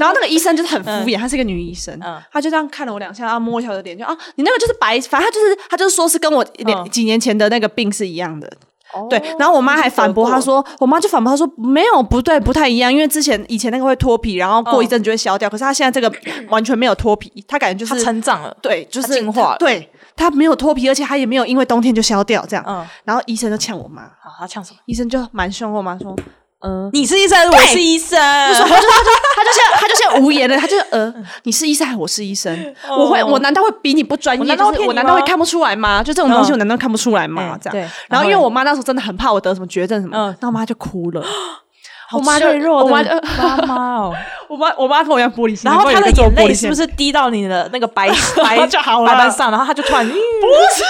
[0.01, 8.51] 然后那个医生就是很敷衍，她是一个女医生嗯，她就这样看了我两下，然后摸一下我的脸，就啊，你那个就是白，反正她就是她就是说是跟我两嗯几年前的那个病是一样的。
[8.95, 16.11] 哦对，然后我妈还反驳，她说，我妈就反驳她说，没有，不对，不太一样，因为之前以前那个会脱皮，然后过一阵就会消掉，可是她现在这个
[16.49, 22.65] 完全没有脱皮，她感觉就它是成长了，对，就是进化了对，她没有脱皮，而且她也没有因为冬天就消掉这样。
[22.67, 24.81] 嗯，然后医生就呛我妈，好，他呛什么？
[24.87, 26.15] 医生就蛮凶，我妈说，
[26.61, 32.75] 嗯、你是医生，我是医生，他就他就他就他就现在他就现在无言了，他就呃，你是医生还是我是医生？
[32.91, 34.41] 我会我难道会比你不专业？
[34.41, 36.03] 我难道就是我难道会看不出来吗？
[36.03, 37.61] 就这种东西嗯我难道看不出来吗嗯？
[37.63, 37.73] 这样。
[37.73, 41.25] 对然后因为我妈那时候真的很怕我得什么绝症什么，嗯那我妈就哭了。
[42.11, 44.15] 好我妈就脆弱我妈就的妈妈哦。
[44.49, 48.09] 我妈我妈跟我一样玻璃心，然后她的她眼泪是不是滴到你的那个白
[48.43, 49.51] 白就好了白板上？
[49.53, 50.17] 然后她就突然不是，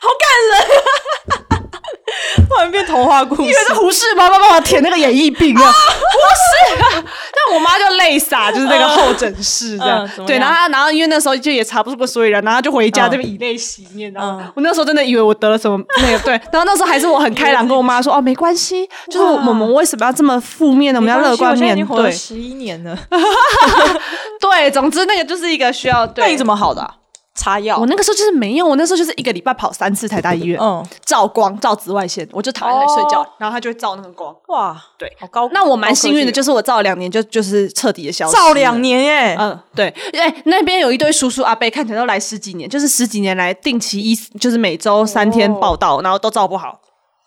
[0.00, 0.58] 好感人，
[1.28, 1.39] 突
[2.60, 3.52] 然变童话故事以为。
[3.52, 5.62] 是胡适妈妈帮我填那个演艺病啊？
[5.62, 21.00] 不是啊， 但我妈就泪洒，就是那个候诊室这样对，然后她然后因为那时候就也查不出个所以然，然后她就回家嗯这边以泪洗面，然后嗯我那时候真的以为我得了什么那个 对，然后那时候还是我很开朗跟我妈说哦没关系，就是我们为什么要这么负面呢？
[21.00, 22.96] 我们要乐观面对十一年了，
[24.40, 26.24] 对，总之那个就是一个需要对。
[26.24, 26.94] 那你怎么好的啊？
[27.40, 27.86] 擦药我？
[27.86, 34.34] 那个时候就是没用，我那时候就是一个礼拜跑三次台大医院，嗯，照光照紫外线，我就躺在那里睡觉哦，然后它就会照那个光。
[34.48, 35.48] 哇，对，好高。
[35.52, 38.80] 那我蛮幸运的，就就是我照了两年就就是彻底的消失，照两。
[38.82, 46.80] 年耶，嗯，对，哎，那边有一堆叔叔阿伯，看起来都来十几年，就是十几年来定期一，就是每周三天报道，然后都照不好。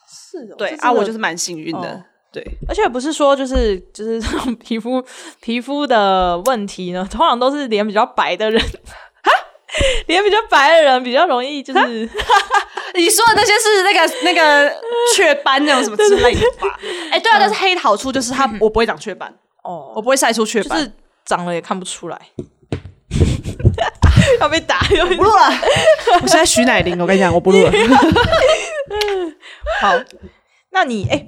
[0.09, 2.01] 是哦对啊，我就是蛮幸运的哦。
[2.31, 5.03] 对，而且不是说就是就是这 种皮肤
[5.39, 8.59] 皮肤的问题呢，通常都是脸比较白的人，
[10.07, 11.79] 脸比较白的人比较容易就是
[12.95, 14.71] 你说的那些是那个 那个
[15.15, 16.79] 雀斑那种什么之类的吧？
[17.11, 20.77] 哎，对啊，但是黑的好处就是它我不会长雀斑，哦我不会晒出雀斑。
[20.79, 20.91] 就是
[21.25, 22.19] 长了也看不出来，
[24.39, 25.49] 要被打不录了，
[26.21, 27.71] 我现在徐乃麟，我跟你讲，我不录了。
[29.81, 29.93] 好。
[30.75, 31.27] 那你哎，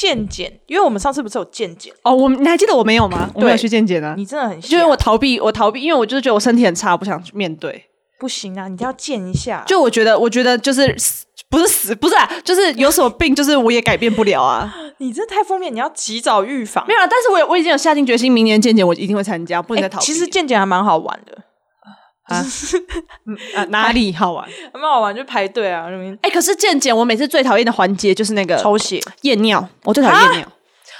[0.00, 3.28] 健检，因为我们上次不是有健检，哦，我你还记得我没有吗？
[3.34, 7.84] 我没有去健检啊，你真的很就因为我逃避，我逃避，因为我就是觉得我身体很差，我不想去面对。
[8.18, 9.62] 不行啊，你一定要健一下。
[9.66, 14.74] 就我觉得，我觉得就是死不是死，不是啊，就是有什么病，就是我也改变不了啊。
[14.96, 16.82] 你这太负面，你要及早预防。
[16.88, 20.06] 没有啊，但是我我已经有下定决心，明年健检我一定会参加，不能再逃避。
[20.06, 21.36] 其实健检还蛮好玩的
[22.30, 22.46] 啊，
[23.56, 24.48] 啊哪里好玩？
[24.72, 25.86] 蛮好玩，就排队啊。
[26.22, 30.48] 哎，可是健检我每次最讨厌的环节就是那个抽血、验尿，我最讨厌验尿。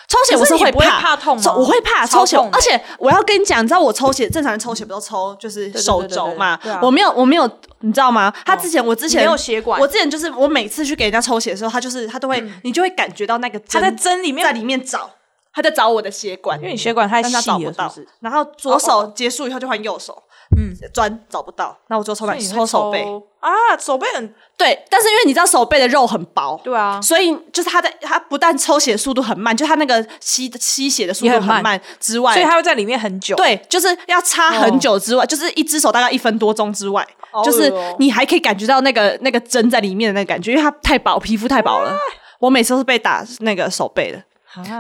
[0.09, 1.55] 抽血我是会怕怕痛吗？
[1.57, 6.59] 我会怕抽血，而且我要跟你讲，你知道我抽血，正常人抽血不都抽就是手肘嘛？
[6.83, 7.49] 我没有，我没有，
[7.83, 8.33] 你知道吗？
[8.45, 15.09] 他之前我之前没有血管，我之前就是我每次去给人家抽血的时候，他就是他都会，你就会感觉到那个他在针里面在里面找，
[15.55, 17.73] 他在找我的血管，因为你血管太细了，
[18.19, 20.21] 然后左手结束以后就换右手。
[20.57, 22.35] 嗯，砖找不到，那我就抽哪？
[22.37, 23.07] 抽手背
[23.39, 33.37] 啊，手背很对，但是因为你知道手背的肉很薄，对啊，所以就是他的他不但抽血速度很慢，就他那个吸吸血的速度很慢之外，所以他会在里面很久。
[33.37, 37.07] 对，就是要插很久之外，就是一只手大概一分多钟之外，
[37.45, 41.97] 就是你还可以感觉到那个那个针在里面的那个感觉，因为它太薄，皮肤太薄了。
[42.41, 44.23] 我每次都是被打那个手背的。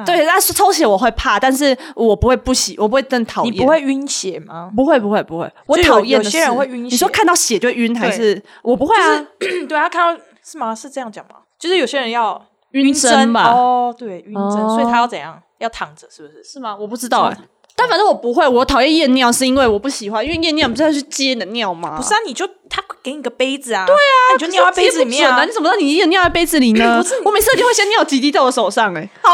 [0.05, 3.53] 对，但是抽血我会怕，但是我不会不喜，我不会真讨厌。
[3.53, 4.71] 你不会晕血吗？
[4.75, 5.53] 不会，不会，不会。
[5.67, 6.91] 我讨厌有些人会晕血。
[6.91, 9.25] 你说看到血就晕，还是我不会啊？
[9.69, 10.75] 对啊，看到是吗？
[10.75, 11.37] 是这样讲吗？
[11.59, 13.53] 就是有些人要晕针吧？
[13.53, 15.41] 哦，对，晕针，所以他要怎样？
[15.59, 16.43] 要躺着，是不是？
[16.43, 16.75] 是吗？
[16.75, 17.37] 我不知道哎。
[17.77, 21.97] 但反正我不会，我讨厌验尿是因为我不喜欢，因为验尿不是要去接你的尿吗？
[21.97, 26.99] 不是啊，你就他给你个杯子啊，对啊，你就尿在杯子里面啊，你怎么知道你验尿在杯子里呢？
[27.03, 29.31] 不是，我每次就会先尿几滴在我手上，哎，好，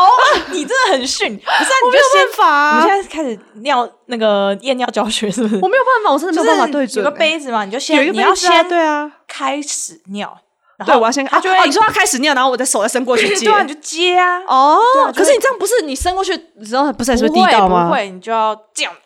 [0.53, 5.57] 你真的很逊，不是，你就先法，你现在开始尿那个验尿教学是不是？
[5.57, 10.39] 我没有办法，我真的没有办法对准，有个杯子嘛，你就先你要先对啊，开始尿。
[10.85, 14.41] 对，我要先啊，就会你说要开始尿，然后我的手再伸过去接，对，你就接啊。
[14.47, 14.79] 哦，
[15.15, 17.87] 可是你这样不是你伸过去之后不是还是滴到吗？
[17.87, 18.93] 不会，你就要这样。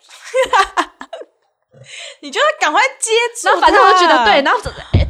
[2.21, 3.11] 你就要赶快接
[3.41, 4.59] 住，反正我就觉得对，然后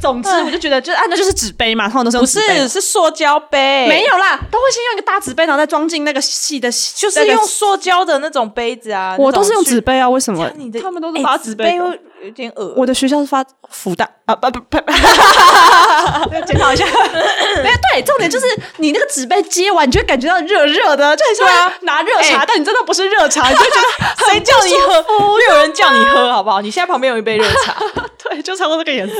[0.02, 9.16] 总之我就觉得，就啊，那就是纸杯嘛，通常都是不是是塑胶杯，没有啦，都会先用一个大纸杯，然后再装进那个细的，就是用塑胶的那种杯子啊。
[9.20, 10.50] 我都是用纸杯啊，为什么？
[10.82, 11.78] 他们都是把纸杯。
[12.24, 14.78] 有点恶我的学校是发福袋啊，不不不，
[16.46, 16.86] 检讨一下。
[17.64, 18.46] 没有对，重点就是
[18.78, 25.02] 你那个纸杯接完，你就会感觉到热热的，就很像拿热茶，但你真的不是热茶， 你就觉得谁叫你喝？
[25.38, 26.62] 没有人叫你喝，好不好？
[26.62, 27.76] 你现在旁边有一杯热茶，
[28.24, 29.14] 对，就差不多这个颜色。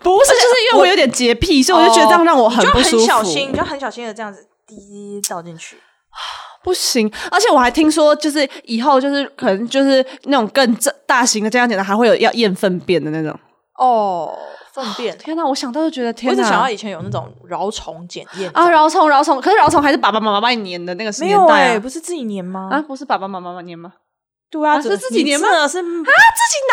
[0.00, 2.98] 不是，就是因为我有点洁癖，所以我就觉得这样让我很不舒服。
[2.98, 5.76] 很小心，你就很小心的这样子滴倒进去。
[6.66, 13.38] 不行，而且我还听说，就是以后就是可能就是那种更大大型的这样检查，还会有要验粪便的那种
[13.78, 14.36] 哦，
[14.74, 15.16] 粪便。
[15.18, 16.36] 天哪，我想到就觉得天哪！
[16.36, 22.68] 我只想到以前有那种饶虫检验啊，饶虫，饶虫，可是饶虫还是爸爸妈妈帮你粘的那个没有哎，不是自己粘吗？
[22.72, 23.92] 啊，不是爸爸妈妈粘吗？
[24.50, 25.46] 对啊，是自己粘吗？
[25.48, 25.94] 是啊，自己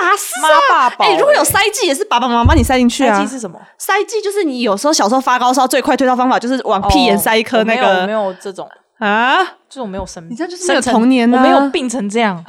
[0.01, 0.33] 拿是
[0.73, 0.91] 啊？
[0.97, 3.15] 哎，如果有塞剂，也是爸爸妈妈帮你塞进去啊。
[3.15, 3.59] 塞剂是什么？
[3.77, 8.67] 塞剂就是你有时候小时候发高烧，最快退烧方法就是往屁眼塞一颗那个，有没有这种。
[9.03, 12.41] 啊，这种没有生，你这就是没有童年呢，我没有病成这样，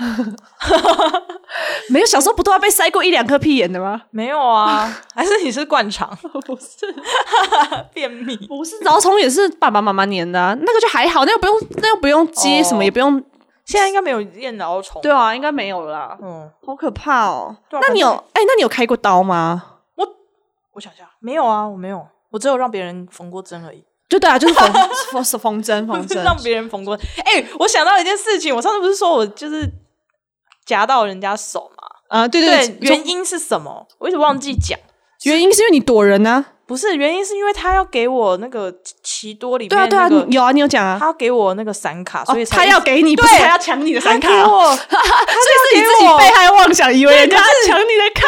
[1.90, 4.02] 没有小时候不都要被塞过一两颗屁眼的吗？
[4.10, 6.16] 没有啊， 还是你是灌肠？
[6.46, 6.94] 不是
[7.92, 13.22] 便秘，不是蛲虫也是爸爸妈妈粘的，啊那个就还好，那又不用，那又不用接什么，也不用，
[13.64, 17.56] 现在应该没有验蛲虫，对啊，应该没有啦，嗯，好可怕哦。
[17.72, 19.64] 那你有，哎，那你有开过刀吗？
[19.96, 20.06] 我
[20.74, 23.84] 我想一下，没有啊，我没有，我只有让别人缝过针而已。
[24.08, 24.72] 就对啊，就是缝
[25.24, 26.94] 缝缝针，缝针让别人缝过。
[27.24, 29.68] 哎，我想到一件事情，我上次不是说我就是
[30.64, 31.84] 夹到人家手嘛？
[32.08, 33.86] 啊，对对，原因是什么？
[33.98, 34.78] 我一直忘记讲。
[35.24, 36.46] 原因是因为你躲人呢。
[36.66, 48.26] 不是原因，是因为他要给我那个奇多里面，对啊对啊，有啊，你有讲啊，他要给我那个闪卡，所以他要给你，不是他要抢你的闪卡，所以 是你自己被害妄想，以为人家抢你的卡，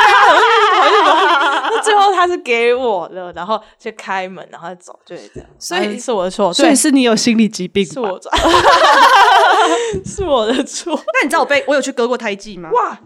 [1.73, 8.31] 那最后他是给我的，然后就开门，然后走，就是这样，所以是我的错，所以是你有心理疾病，是我错，
[10.05, 10.93] 是我的错。
[10.95, 12.69] 那你知道我被我有去割过胎记吗？
[12.71, 12.99] 哇，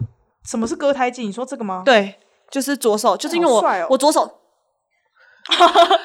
[0.45, 1.23] 什么是割胎记？
[1.23, 1.83] 你说这个吗？
[1.85, 2.15] 对，
[2.51, 4.37] 就是左手，就是因为我我左手。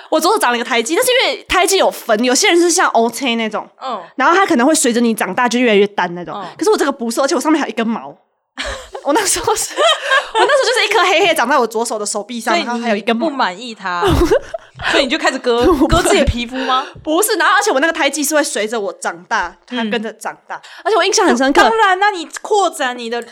[0.09, 6.35] 我左手长了一个胎记，但是因为胎记有分，有些人是像 O C 那种，嗯，然后它可能会随着你长大就越来越淡那种。
[6.57, 8.17] 可是我这个不是，而且我上面还有一根毛。
[9.05, 14.03] 我那时候是，我那时候就是一颗黑黑长在我左手的手臂上，然后还有一根不满意它，
[14.91, 16.87] 所以你就开始割 割自己的皮肤吗？
[17.05, 21.61] 不是，然后而且我那个胎记是会随着我长大，它跟着长大，而且我印象很深刻。
[21.61, 23.23] 当然，那你扩展你的。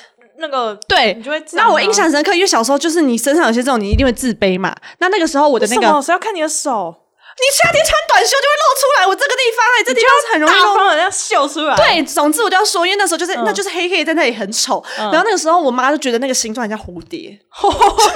[0.45, 1.42] 那个对，你就会。
[1.53, 4.74] 那我印象深刻，因为小时候就是你身上有些这种，你一定会自卑嘛。
[4.99, 6.95] 那那个时候我的那个，是要看你的手
[7.36, 11.74] 你夏天穿短袖就会露出来，我这个地方哎，这地方是很容易露方的要秀出来。
[11.74, 17.36] 对，总之我就要说，因为那时候就是那就是黑黑在那里很丑，然后那个时候我妈就觉得那个形状很像蝴蝶，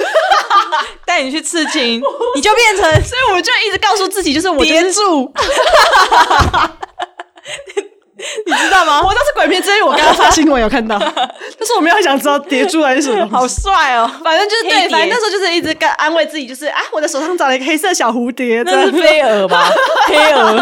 [1.05, 2.01] 带你去刺青，
[2.33, 5.29] 你就变成， 所以我就一直告诉自己，就是我叠住。
[8.59, 9.01] 你知道吗？
[9.01, 13.27] 我当时鬼片之前我刚刚发新闻有看到， 但是我没有想知道叠住还是什么。
[13.29, 14.09] 好帅哦！
[14.23, 19.69] 反正就是对，反正那时候就是一直跟安慰自己，就是啊，我的手上长了一个黑色小蝴蝶，那是飞蛾吧？
[20.07, 20.53] 飞蛾，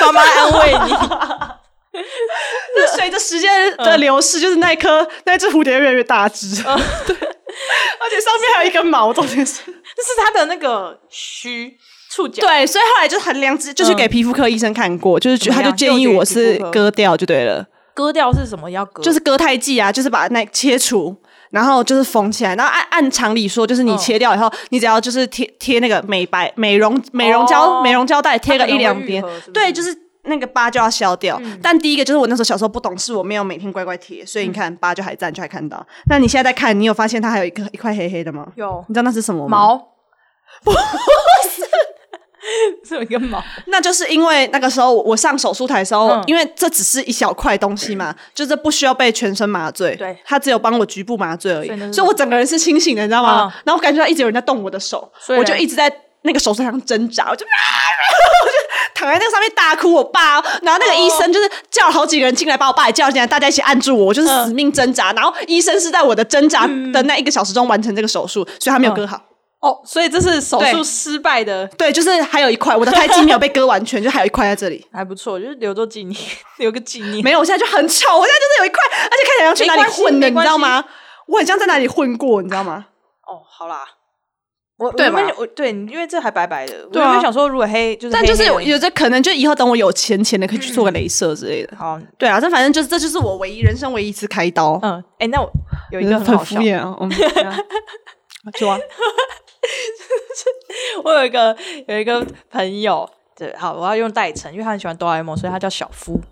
[0.00, 0.94] 妈妈安慰你。
[1.92, 11.76] 就随着时间的流逝，就是那颗那只蝴蝶越来越大只， 对，而且上面还有一根毛，重点是，这是它的那个须。
[12.10, 17.64] 触角对，所以后来就很良知，就是给皮肤科医生看过，就是他就建议我是割掉就对了。
[17.94, 18.70] 割掉是什么？
[18.70, 21.14] 要割就是割胎记啊，就是把那切除，
[21.50, 22.56] 然后就是缝起来。
[22.56, 29.94] 然后按按常理说，就是你切掉以后，你只要就是贴贴那个美白美容美容胶美容胶带，贴个一两边，对，就是
[30.24, 31.40] 那个疤就要消掉。
[31.62, 35.84] 但第一个就是我那时候小时候不懂事，我没有每天乖乖贴，所以你看疤就还在，就还看到。
[36.08, 38.46] 那你现在在看，你有发现它还有一个一块黑黑的吗？
[38.56, 39.58] 有，你知道那是什么吗？
[39.58, 39.76] 毛。
[40.64, 40.78] 不是。
[42.86, 53.52] 是一个毛，那就是因为那个时候我上手术台的时候，因为这只是一小块东西嘛，就是不需要被全身麻醉，对，他只有帮我局部麻醉而已，所以我整个人是清醒的，你知道吗？
[53.64, 55.92] 然后我感觉到一直有人在动我的手，我就一直在
[56.22, 57.48] 那个手术台上挣扎，我就啊
[58.44, 58.54] 我就
[58.94, 59.92] 躺在那个上面大哭。
[59.92, 65.12] 我爸，然后那个医生就是叫了好几个人进来，把我爸也叫进来，大家一起按住我，我就是死命挣扎。
[65.12, 69.22] 然后医生是在我的挣扎的那一个小时中完成这个手术，所以他没有割好。
[69.60, 76.18] 哦，所以这是手术失败的，对，就是还有一块，我的胎记没有被割完全，就还有一块在这里， 还不错，就是留作纪念，
[76.58, 77.22] 留个纪念。
[77.22, 80.82] 没有，我现在就很丑，我现在就是有一块，而且看起来要去哪里混的，你知道吗？
[81.26, 82.86] 我很像在哪里混过，你知道吗？
[83.28, 83.84] 哦，好啦，
[84.78, 85.20] 我对吗？
[85.36, 91.76] 我对，因为这还白白的，我有没有想说，如果黑，就是但就是有这可能，就以后等我有钱钱的，可以去做个镭射之类的。
[91.76, 94.80] 好，对啊，这反正就是这就是我唯一人生唯一一次开刀。
[94.82, 95.50] 嗯，哎，那我
[95.92, 96.96] 有一个很敷衍啊，
[98.58, 98.78] 抓。
[101.04, 101.56] 我有一个
[101.86, 106.20] 有一个朋友，对，好，我要用代称，因为他很喜欢哆啦 A 梦，所以他叫小夫。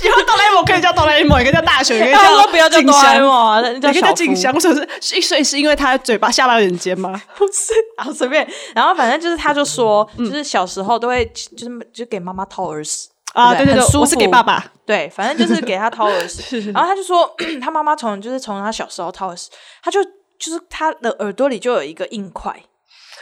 [0.00, 4.52] 喜欢哆啦 A 梦可以叫哆啦 A 梦，也可以叫大雄，一个叫不要叫哆啦 A 梦，你可以叫静香。
[4.60, 4.74] 是？
[5.20, 7.20] 所以是因为他嘴巴下巴有点尖吗？
[7.36, 11.24] 不是，然后随便，然后反正就是他就说，就是小时候都会
[11.56, 16.72] 就是就给妈妈掏耳屎啊，对对对，我是给爸爸，对，反正就是给他掏耳屎。
[16.72, 19.50] 然后他就说， 他妈妈从就是从他小时候掏耳屎，
[19.82, 20.00] 他就。
[20.44, 22.54] 就是他的耳朵里就有一个硬块，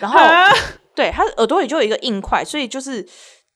[0.00, 0.18] 然后
[0.92, 3.06] 对他耳朵里就有一个硬块，所以就是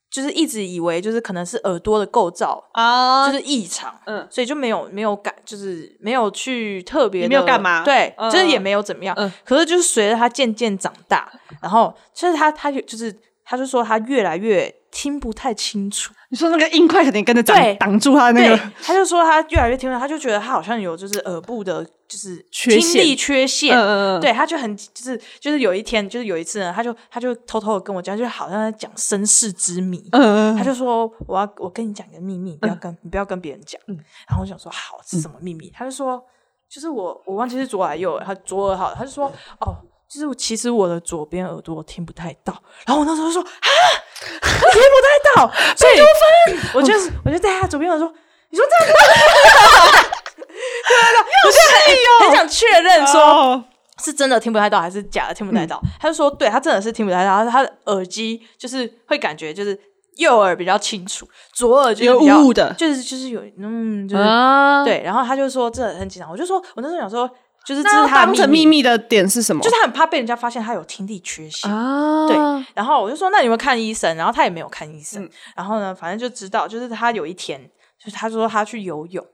[0.08, 11.28] 就是一直以为就是可能是耳朵的构造啊，就是异常，嗯，所以就没有没有感，就是没有去特别没有干嘛，对，就是也没有怎么样，嗯，可是就是随着他渐渐长大，
[11.60, 13.12] 然后就是他他就就是
[13.44, 16.12] 他就说他越来越听不太清楚。
[16.28, 23.78] 你说那个硬块肯定跟着挡挡住他那个，他就说他越来越听不到，他就觉得他好像有就是耳部的，就是听力缺陷。
[23.78, 30.08] 嗯嗯对，他就很就是就是有一天就是有一次呢，他就他就偷偷的跟我讲，就好像在讲身世之谜。
[30.12, 33.80] 嗯嗯他就说我要我跟你讲一个秘密，不要跟你不要跟别人讲。
[33.86, 33.96] 嗯。
[34.28, 35.70] 然后我想说好是什么秘密？
[35.72, 36.20] 他就说
[36.68, 39.76] 就是我我忘记是左耳右耳，他左耳好，他就说哦。
[40.08, 42.54] 就是其实我的左边耳朵听不太到，
[42.86, 43.68] 然后我那时候说啊，
[44.20, 45.92] 听不太到，所以
[46.74, 46.94] 我就
[47.24, 48.16] 我就在他左边耳朵说，
[48.50, 48.92] 你说这样子，
[50.42, 53.62] 对对对，我就很很想确认说
[54.02, 59.78] 是真的听不太到还是假的听不太到，他就说对他真的是听不太到，他的耳机就是会感觉就是
[60.16, 64.22] 右耳比较清楚，左耳就是比较的，就是就是有嗯就是
[64.84, 67.30] 对，然后他就说这很紧张，我就说我那时候想说。
[67.66, 69.60] 就是这是他当成秘密的点是什么？
[69.60, 72.28] 就是他很怕被人家发现他有听力缺陷啊。
[72.28, 72.36] 对，
[72.74, 74.16] 然后我就说那有没有看医生？
[74.16, 75.28] 然后他也没有看医生。
[75.56, 77.60] 然后呢，反正就知道，就是他有一天，
[77.98, 79.26] 就是他说他去游泳，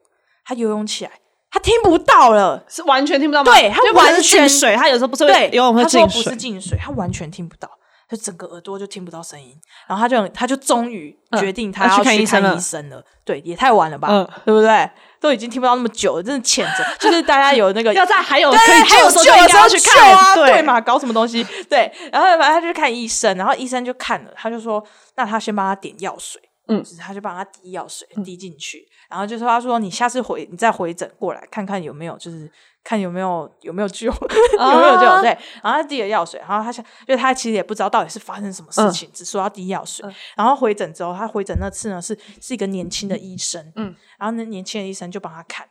[0.46, 1.10] 他游泳起来，
[1.50, 3.52] 他听不到了，是完全听不到吗？
[3.52, 7.68] 对他完全水，他有时候不是对游泳会进水，不是进水，他完全听不到，
[8.08, 9.54] 就整个耳朵就听不到声音。
[9.86, 13.04] 然后他就他就终于决定他要去看医生了。
[13.26, 14.08] 对，也太晚了吧？
[14.46, 14.90] 对不对？
[15.22, 16.84] 都已经听不到那么久了，真的谴责。
[16.98, 20.80] 就是大家有那个 要在还有可以救的时候去看啊，对嘛？
[20.80, 21.46] 搞什么东西？
[21.70, 24.84] 对，然后反正他就去看医生，然后医生就看了，他就说
[25.16, 32.50] ：“那他先帮他点药水，嗯，他就帮他滴药水滴进去，然后就说他说你下次回你再回诊过来看看有没有就是。”
[32.84, 35.06] 看有没有有没有救，有没有救？
[35.22, 35.30] 对，
[35.62, 40.04] 然后他滴了药水，然后他想，因为他其实也不知道到底是发生什么事情，只说要滴药水。
[40.36, 45.66] 然后回诊之后，他回诊那次呢是是一个年轻的医生，嗯，然后那年轻的医生就帮他看，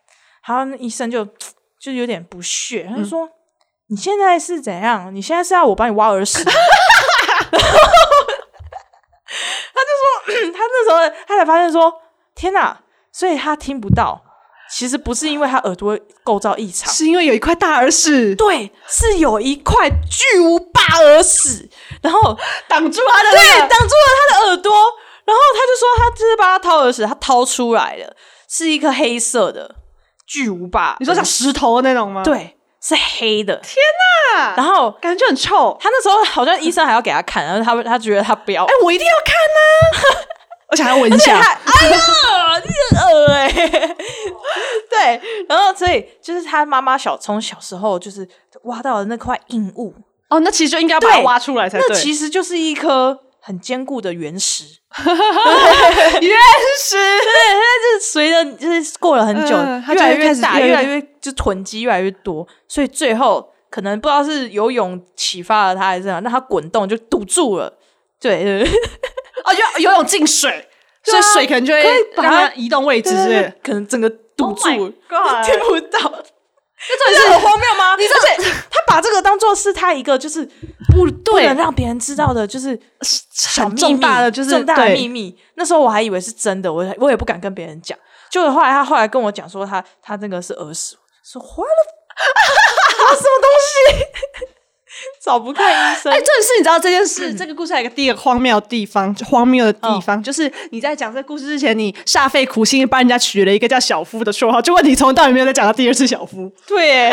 [0.48, 1.28] 然后那医生就
[1.80, 3.30] 就有点不屑，他就说
[3.90, 5.14] ：“你现在是怎样？
[5.14, 6.44] 你现在是要我帮你挖耳屎？”
[9.74, 12.02] 他就说， 他那时候他才发现说，
[12.36, 12.82] 天哪！
[13.12, 14.24] 所以他听不到。
[14.72, 18.34] 其实不是因为他耳朵构造异常，是因为有一块大耳屎。
[18.36, 21.70] 对，是有一块巨无霸耳屎，
[22.02, 24.72] 然后挡住他的，对，挡住了他的耳朵。
[25.24, 28.16] 然后他就说，他就是帮他掏耳屎，他掏出来了，
[28.50, 29.76] 是一颗黑色的
[30.26, 30.98] 巨无霸。
[31.00, 32.24] 你说像石头那种吗？
[32.24, 33.56] 对，是黑的。
[33.58, 33.76] 天
[34.36, 34.56] 哪！
[34.58, 35.78] 然后感觉就很臭。
[35.80, 38.64] 他那时候好像医生还要给他看，然后他他觉得他不要。
[38.66, 39.34] 哎，我一定要看
[40.16, 40.28] 呢。
[40.72, 41.98] 而且还要闻一下， 哎呀，
[42.64, 43.52] 你很恶哎！
[44.90, 48.28] 对，然后所以就是他妈妈小从小时候就是
[48.64, 49.94] 挖到了那块硬物
[50.30, 51.90] 哦，那其实就应该把它挖出来才对。
[51.90, 54.64] 那其实就是一颗很坚固的原石，
[56.22, 56.38] 原
[56.80, 56.96] 石。
[56.96, 59.58] 对，它是随着就是过了很久，
[59.94, 67.78] 越来越大，越来越就囤积越来越多，所以最后可能不知道是游泳启发了他还是怎样，让他滚动就堵住了。
[68.22, 68.70] 对对。
[69.44, 70.70] 哦，游游泳进水，
[71.04, 74.64] 所以水可能就会把它移动位置，是可能整个堵住，
[75.44, 76.00] 听不到。
[76.82, 77.96] 这真的很荒谬吗？
[77.96, 80.44] 你而且他把这个当做是他一个就是
[80.92, 82.70] 不不能让别人知道的，就是
[83.56, 85.38] 很重大的就是重大的秘密。
[85.54, 87.96] 那时候我还以为是真的，我我也不敢跟别人讲。
[88.32, 94.06] 就是后来他后来跟我讲说，他他那个是耳屎，说坏了，什么东西？
[95.24, 96.12] 找不看医生。
[96.12, 106.52] 哎，这是你知道这件事，这个故事还有一个第二个荒谬的地方，荒谬的地方就是你在讲这个故事之前，你煞费苦心帮人家取了一个叫小夫的绰号，就问你从头到尾没有再讲到第二次小夫。
[106.68, 107.12] 对，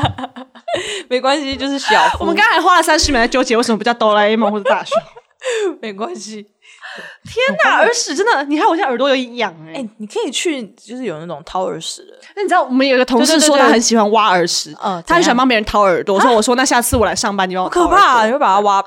[1.08, 2.18] 没关系，就是小夫。
[2.20, 4.96] 我们刚才花了三十秒在纠结为什么不叫哆啦 A 梦或者大雄，
[5.82, 6.46] 没关系。
[7.24, 8.42] 天哪，耳屎真的！
[8.44, 9.86] 你看我现在耳朵有点痒哎。
[9.98, 12.12] 你可以去，就是有那种掏耳屎的。
[12.34, 16.16] 那你知道我们有一个同事说他很喜欢挖耳屎，嗯，他很喜欢帮别人掏耳朵。
[16.16, 17.70] 我说我说那下次我来上班，你帮我。
[17.70, 18.26] 可怕！
[18.26, 18.82] 你会把它挖？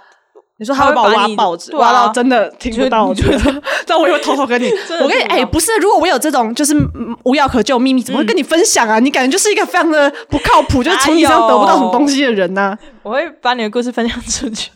[0.58, 3.06] 你说他会把我挖报纸，挖到真的听不到。
[3.06, 4.70] 我觉得， 但我会偷偷跟你。
[5.02, 6.76] 我跟你哎，不是，如果我有这种就是
[7.24, 9.00] 无药可救秘密，怎么会跟你分享啊？
[9.00, 12.78] 你感觉就是一个非常的不靠谱，就是从你身上得不到什么东西的人呢？
[13.02, 14.70] 我会把你的故事分享出去，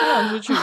[0.00, 0.54] 分享出去。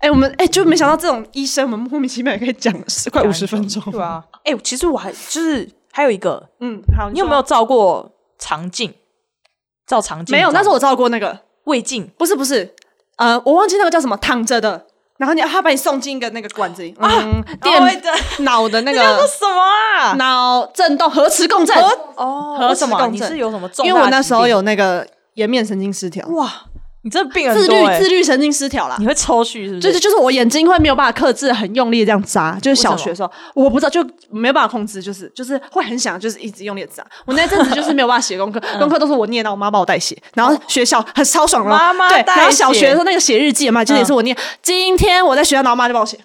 [0.00, 4.24] 哎，我们哎，就没想到这种医生，我们莫名其妙也可以讲十快五十分钟，对啊。
[4.44, 8.94] 哎，其实我还就是还有一个，嗯，好，你有没有照过肠镜？
[9.86, 12.74] 照肠镜没有，但是我照过那个胃镜，不是不是，
[13.16, 14.86] 呃，我忘记那个叫什么，躺着的，
[15.18, 17.10] 然后你他把你送进一个那个管子里啊，
[17.60, 18.02] 电
[18.38, 19.60] 脑的那个什么
[20.00, 21.76] 啊，脑震动核磁共振
[22.16, 23.68] 哦，核磁共振是有什么？
[23.84, 26.50] 因为我那时候有那个颜面神经失调，哇。
[27.02, 29.80] 你这病自律自律神经失调啦，你会抽搐是不是？
[29.80, 32.58] 就是就是我眼睛会没有办法克制，很用力的这样眨。
[32.60, 37.02] 就是小学的时候，我不知道就没有办法控制，就是就是会很想，就是一直用力眨。
[37.24, 40.14] 我那阵子就是没有办法写功课，功课都是我念，到我妈帮我代写。
[40.34, 42.22] 然后学校很超爽了，妈妈对。
[42.26, 44.36] 然后小学的时候那个写日记嘛，就是也是我念。
[44.60, 46.18] 今天我在学校，然后妈就帮我写。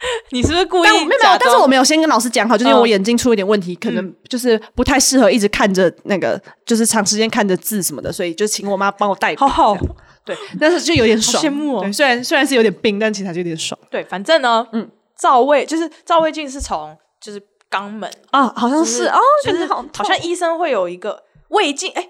[0.30, 0.88] 你是不是故意？
[1.04, 9.34] 没有，但是我没有先跟老师讲好，就是因为我眼睛出一点问题，可能就是不太适合一直看着那个，就是长时间看着字什么的，所以就请我妈帮我代。
[9.36, 9.76] 好好。
[10.22, 11.92] 对，但是就有点爽，羡慕哦。
[11.92, 13.78] 虽然虽然是有点冰，但其实就有点爽。
[13.90, 14.88] 对，反正呢，嗯，
[15.18, 17.40] 照胃就是照胃镜是从就是
[17.70, 22.09] 肛门啊，好像是哦，就是好像医生会有一个胃镜，哎，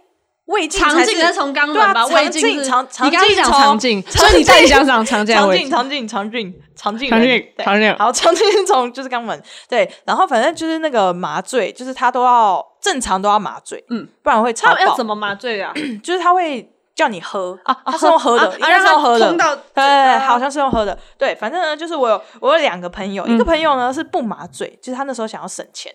[0.51, 2.07] 胃镜肠镜是从肛门吧？
[2.07, 15.73] 胃镜肠你刚刚讲肠镜，所以你再讲讲肠镜，肠镜肠镜肠镜肠镜肠镜肠镜，好，肠镜是从就是肛门，对，然后反正就是那个麻醉，就是他都要正常都要麻醉，嗯，不然会超要怎么麻醉啊？
[16.03, 16.71] 就是他会。
[16.93, 19.35] 叫你喝啊，他是用喝的，应该是用喝的，
[19.73, 25.91] 对，好像是用喝的，对，反正呢，就是我有我有两个朋友，一个朋友呢是不麻醉，就是他那时候想要省钱，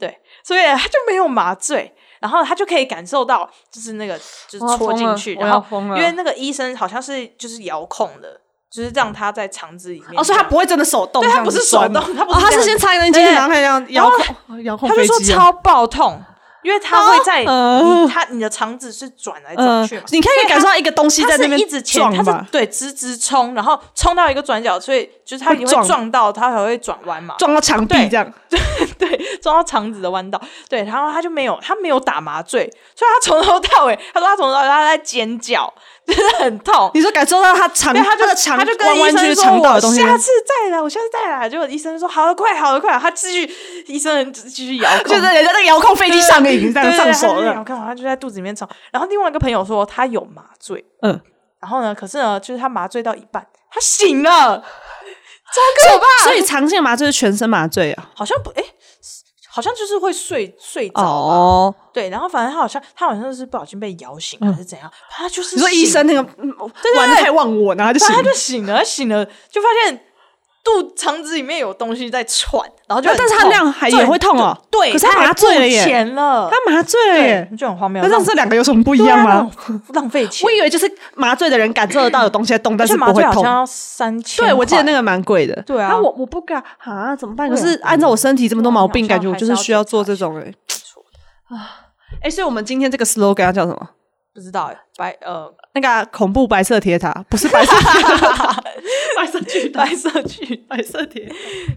[0.00, 4.18] 对，所以他就没有麻醉，然后他就可以感受到，就是那个
[4.48, 14.08] 就是戳进去，然后因为那个医生好像是就是遥控的，就是让他在肠子里面，哦，所以他不会真的手动，对，他不是手动，他不是，他是先插一根进去，然后这样遥
[14.46, 16.22] 控遥控他就说超爆痛。
[16.62, 17.46] 因为它会在你，
[18.08, 20.04] 它你的肠子是转来转去嘛？
[20.10, 26.02] 你可以感受到一个东西在那边一直撞，它是对直直冲，然后冲到一个转角，所以就是它会撞。
[26.12, 28.58] 到，它还会转弯嘛，撞到墙壁这样，对
[28.98, 30.38] 对，撞到肠子的弯道，
[30.68, 35.72] 对，然后他就没有，他没有打麻醉，所以他从头到尾，他说他从头到尾他在尖叫。
[36.12, 47.54] 真的很痛，你说感受到他肠，他就肠，他就跟医生说：“我下次再来，我下次再来。”结果医生说：“好的，快，好的，快。”他继续，医生继续遥控， 就是人家那个遥控飞机上面已经，在上手了。
[47.54, 48.68] 遥控，他就在肚子里面吵。
[48.90, 51.20] 然后另外一个朋友说他有麻醉，嗯，
[51.60, 56.24] 然后呢，可是呢，就是他麻醉到一半，他醒了，超可怕。
[56.24, 58.10] 所以常见麻醉是全身麻醉啊？
[58.14, 58.64] 好像不，哎。
[59.52, 66.22] 好像就是会睡睡着吧，对，然后反正他好像他好像是不小心被摇醒还是怎样，他就是说医生那个
[66.96, 70.06] 玩太忘我，然后就他就醒了，醒了就发现。
[70.64, 74.56] 肚肠子里面有东西在喘，然后就但是他那样还也会痛哦。
[74.70, 78.00] 对，可是他麻醉了耶，钱了，他麻醉了耶，就很荒谬。
[78.06, 79.50] 那这两个有什么不一样吗？
[79.92, 80.44] 浪费钱。
[80.46, 83.44] 我以为就是麻醉的人感受得到有东西在动，但是不会痛。
[83.44, 85.60] 要三千，对我记得那个蛮贵的。
[85.62, 87.50] 对啊，我我不敢啊，怎么办？
[87.50, 90.54] 可是按照我身体这么多毛病，感觉我就是需要做这种哎。
[91.48, 91.90] 啊，
[92.22, 93.88] 哎，所以我们今天这个 slogan 叫什么？
[94.34, 98.64] 不知道哎，白呃，那个恐怖白色铁塔不是白色铁塔，
[99.16, 101.30] 白色巨白色巨白色铁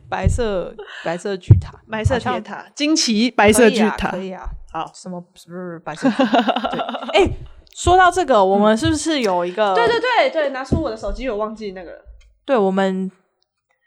[0.10, 1.74] 白色白色巨塔。
[1.92, 2.66] 白色铁塔。
[2.74, 4.10] 惊奇白色巨塔。
[4.12, 4.90] 可以啊，好。
[4.94, 6.08] 什么不是白色？
[7.14, 7.30] 哎，
[7.76, 9.76] 说到这个，我们是不是有一个？
[9.76, 11.92] 对对对对，拿出我的手机，我忘记那个。
[12.46, 13.12] 对，我们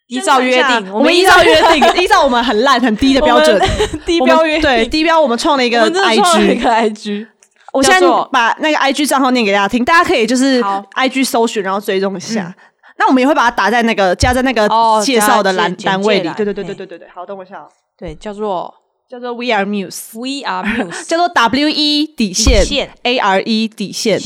[0.09, 3.59] 依照约定，我们依照约定，依照我们很烂很低的标准，
[4.05, 7.29] 低标约对低标，我们创了一个 IG，一个 IG。
[7.73, 10.63] 我现在把那个 I G 账号念给大家听，大家可以就是
[10.95, 12.55] I G 搜寻，然后追踪一下。
[12.97, 14.69] 那我们也会把它打在那个加在那个
[15.05, 16.29] 介绍的栏单位里。
[16.37, 17.69] 对对对对对对对，好，等我一下。
[17.97, 18.75] 对，叫做
[19.09, 24.19] 叫做 We Are Muse，We Are Muse， 叫做 W E 底线 A R E 底线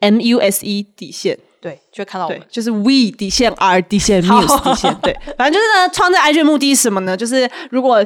[0.00, 1.38] M U S E 底线。
[1.60, 7.16] 对，就会看到我们，就是 we 底线 r 底线 muse 底线，对， 反正就是呢，创这 IG 目的是什么呢？
[7.16, 8.04] 就是如果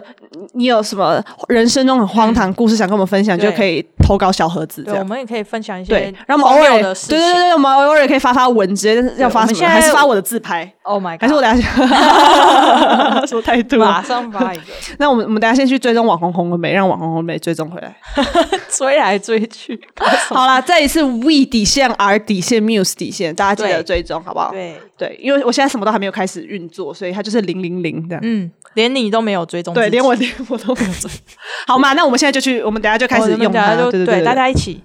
[0.53, 9.67] 你有什么人生中很荒唐故事想跟我们分享，就可以投稿小盒子，这样我们也可以分享一些，对，然后我们偶尔，对对对，我们偶尔可以发发文，直接要发什么？
[9.67, 11.23] 还是发我的自拍？Oh my，god！
[11.23, 14.63] 还是我等下 说太多，马上发一个。
[14.99, 17.95] 那我们我们等下先去追踪网红红梅，让网红红梅追踪回来，
[18.71, 19.81] 追来追去。
[20.29, 23.61] 好啦，再一次 we 底线 r 底线 muse 底线，大家。
[23.61, 24.51] 记得追踪好不好？
[24.51, 28.19] 对对，因为我现在什么都还没有开始运作，所以它就是零零零的。
[28.23, 31.11] 嗯，连你都没有追踪，对，连我连我都没有追。
[31.67, 34.83] 好嘛，那我们现在就去，我们等下就开始用它，对对对，大家一起。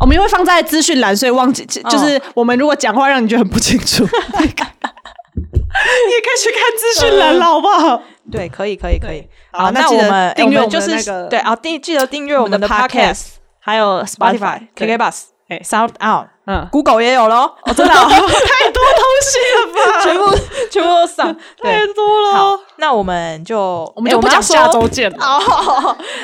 [0.00, 4.04] 我们因为放在资讯栏，所以忘记，就是我们如果讲话让你觉得很不清楚，
[4.38, 8.02] 你也可以去看资讯栏了，好不好？
[8.30, 9.26] 对，可以，可以，可以。
[9.50, 15.22] 好，那我们订阅就是对啊，订记得订阅我们的 Podcast，还有 Spotify、KK Bus。
[15.48, 20.00] 哎，Sound Out，嗯，Google 也有喽，哦，真的 太多东西了吧？
[20.02, 20.34] 全部
[20.70, 22.32] 全部都上， 太多了。
[22.32, 25.10] 好，那我们就我们就不讲下周见。
[25.10, 25.18] 了。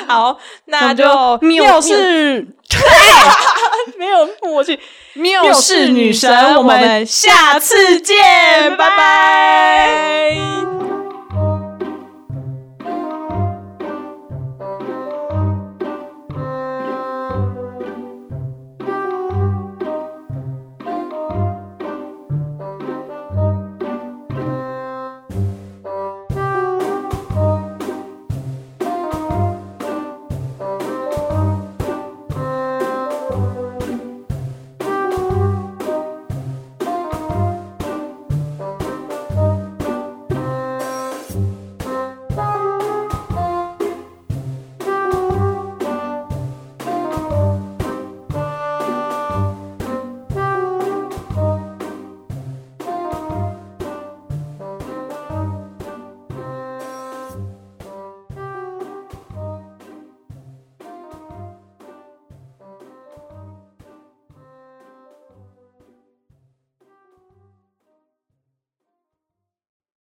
[0.07, 2.47] 好，那就缪氏，
[3.99, 4.79] 没有默契，
[5.13, 10.35] 缪氏女神，我们下次见，拜拜。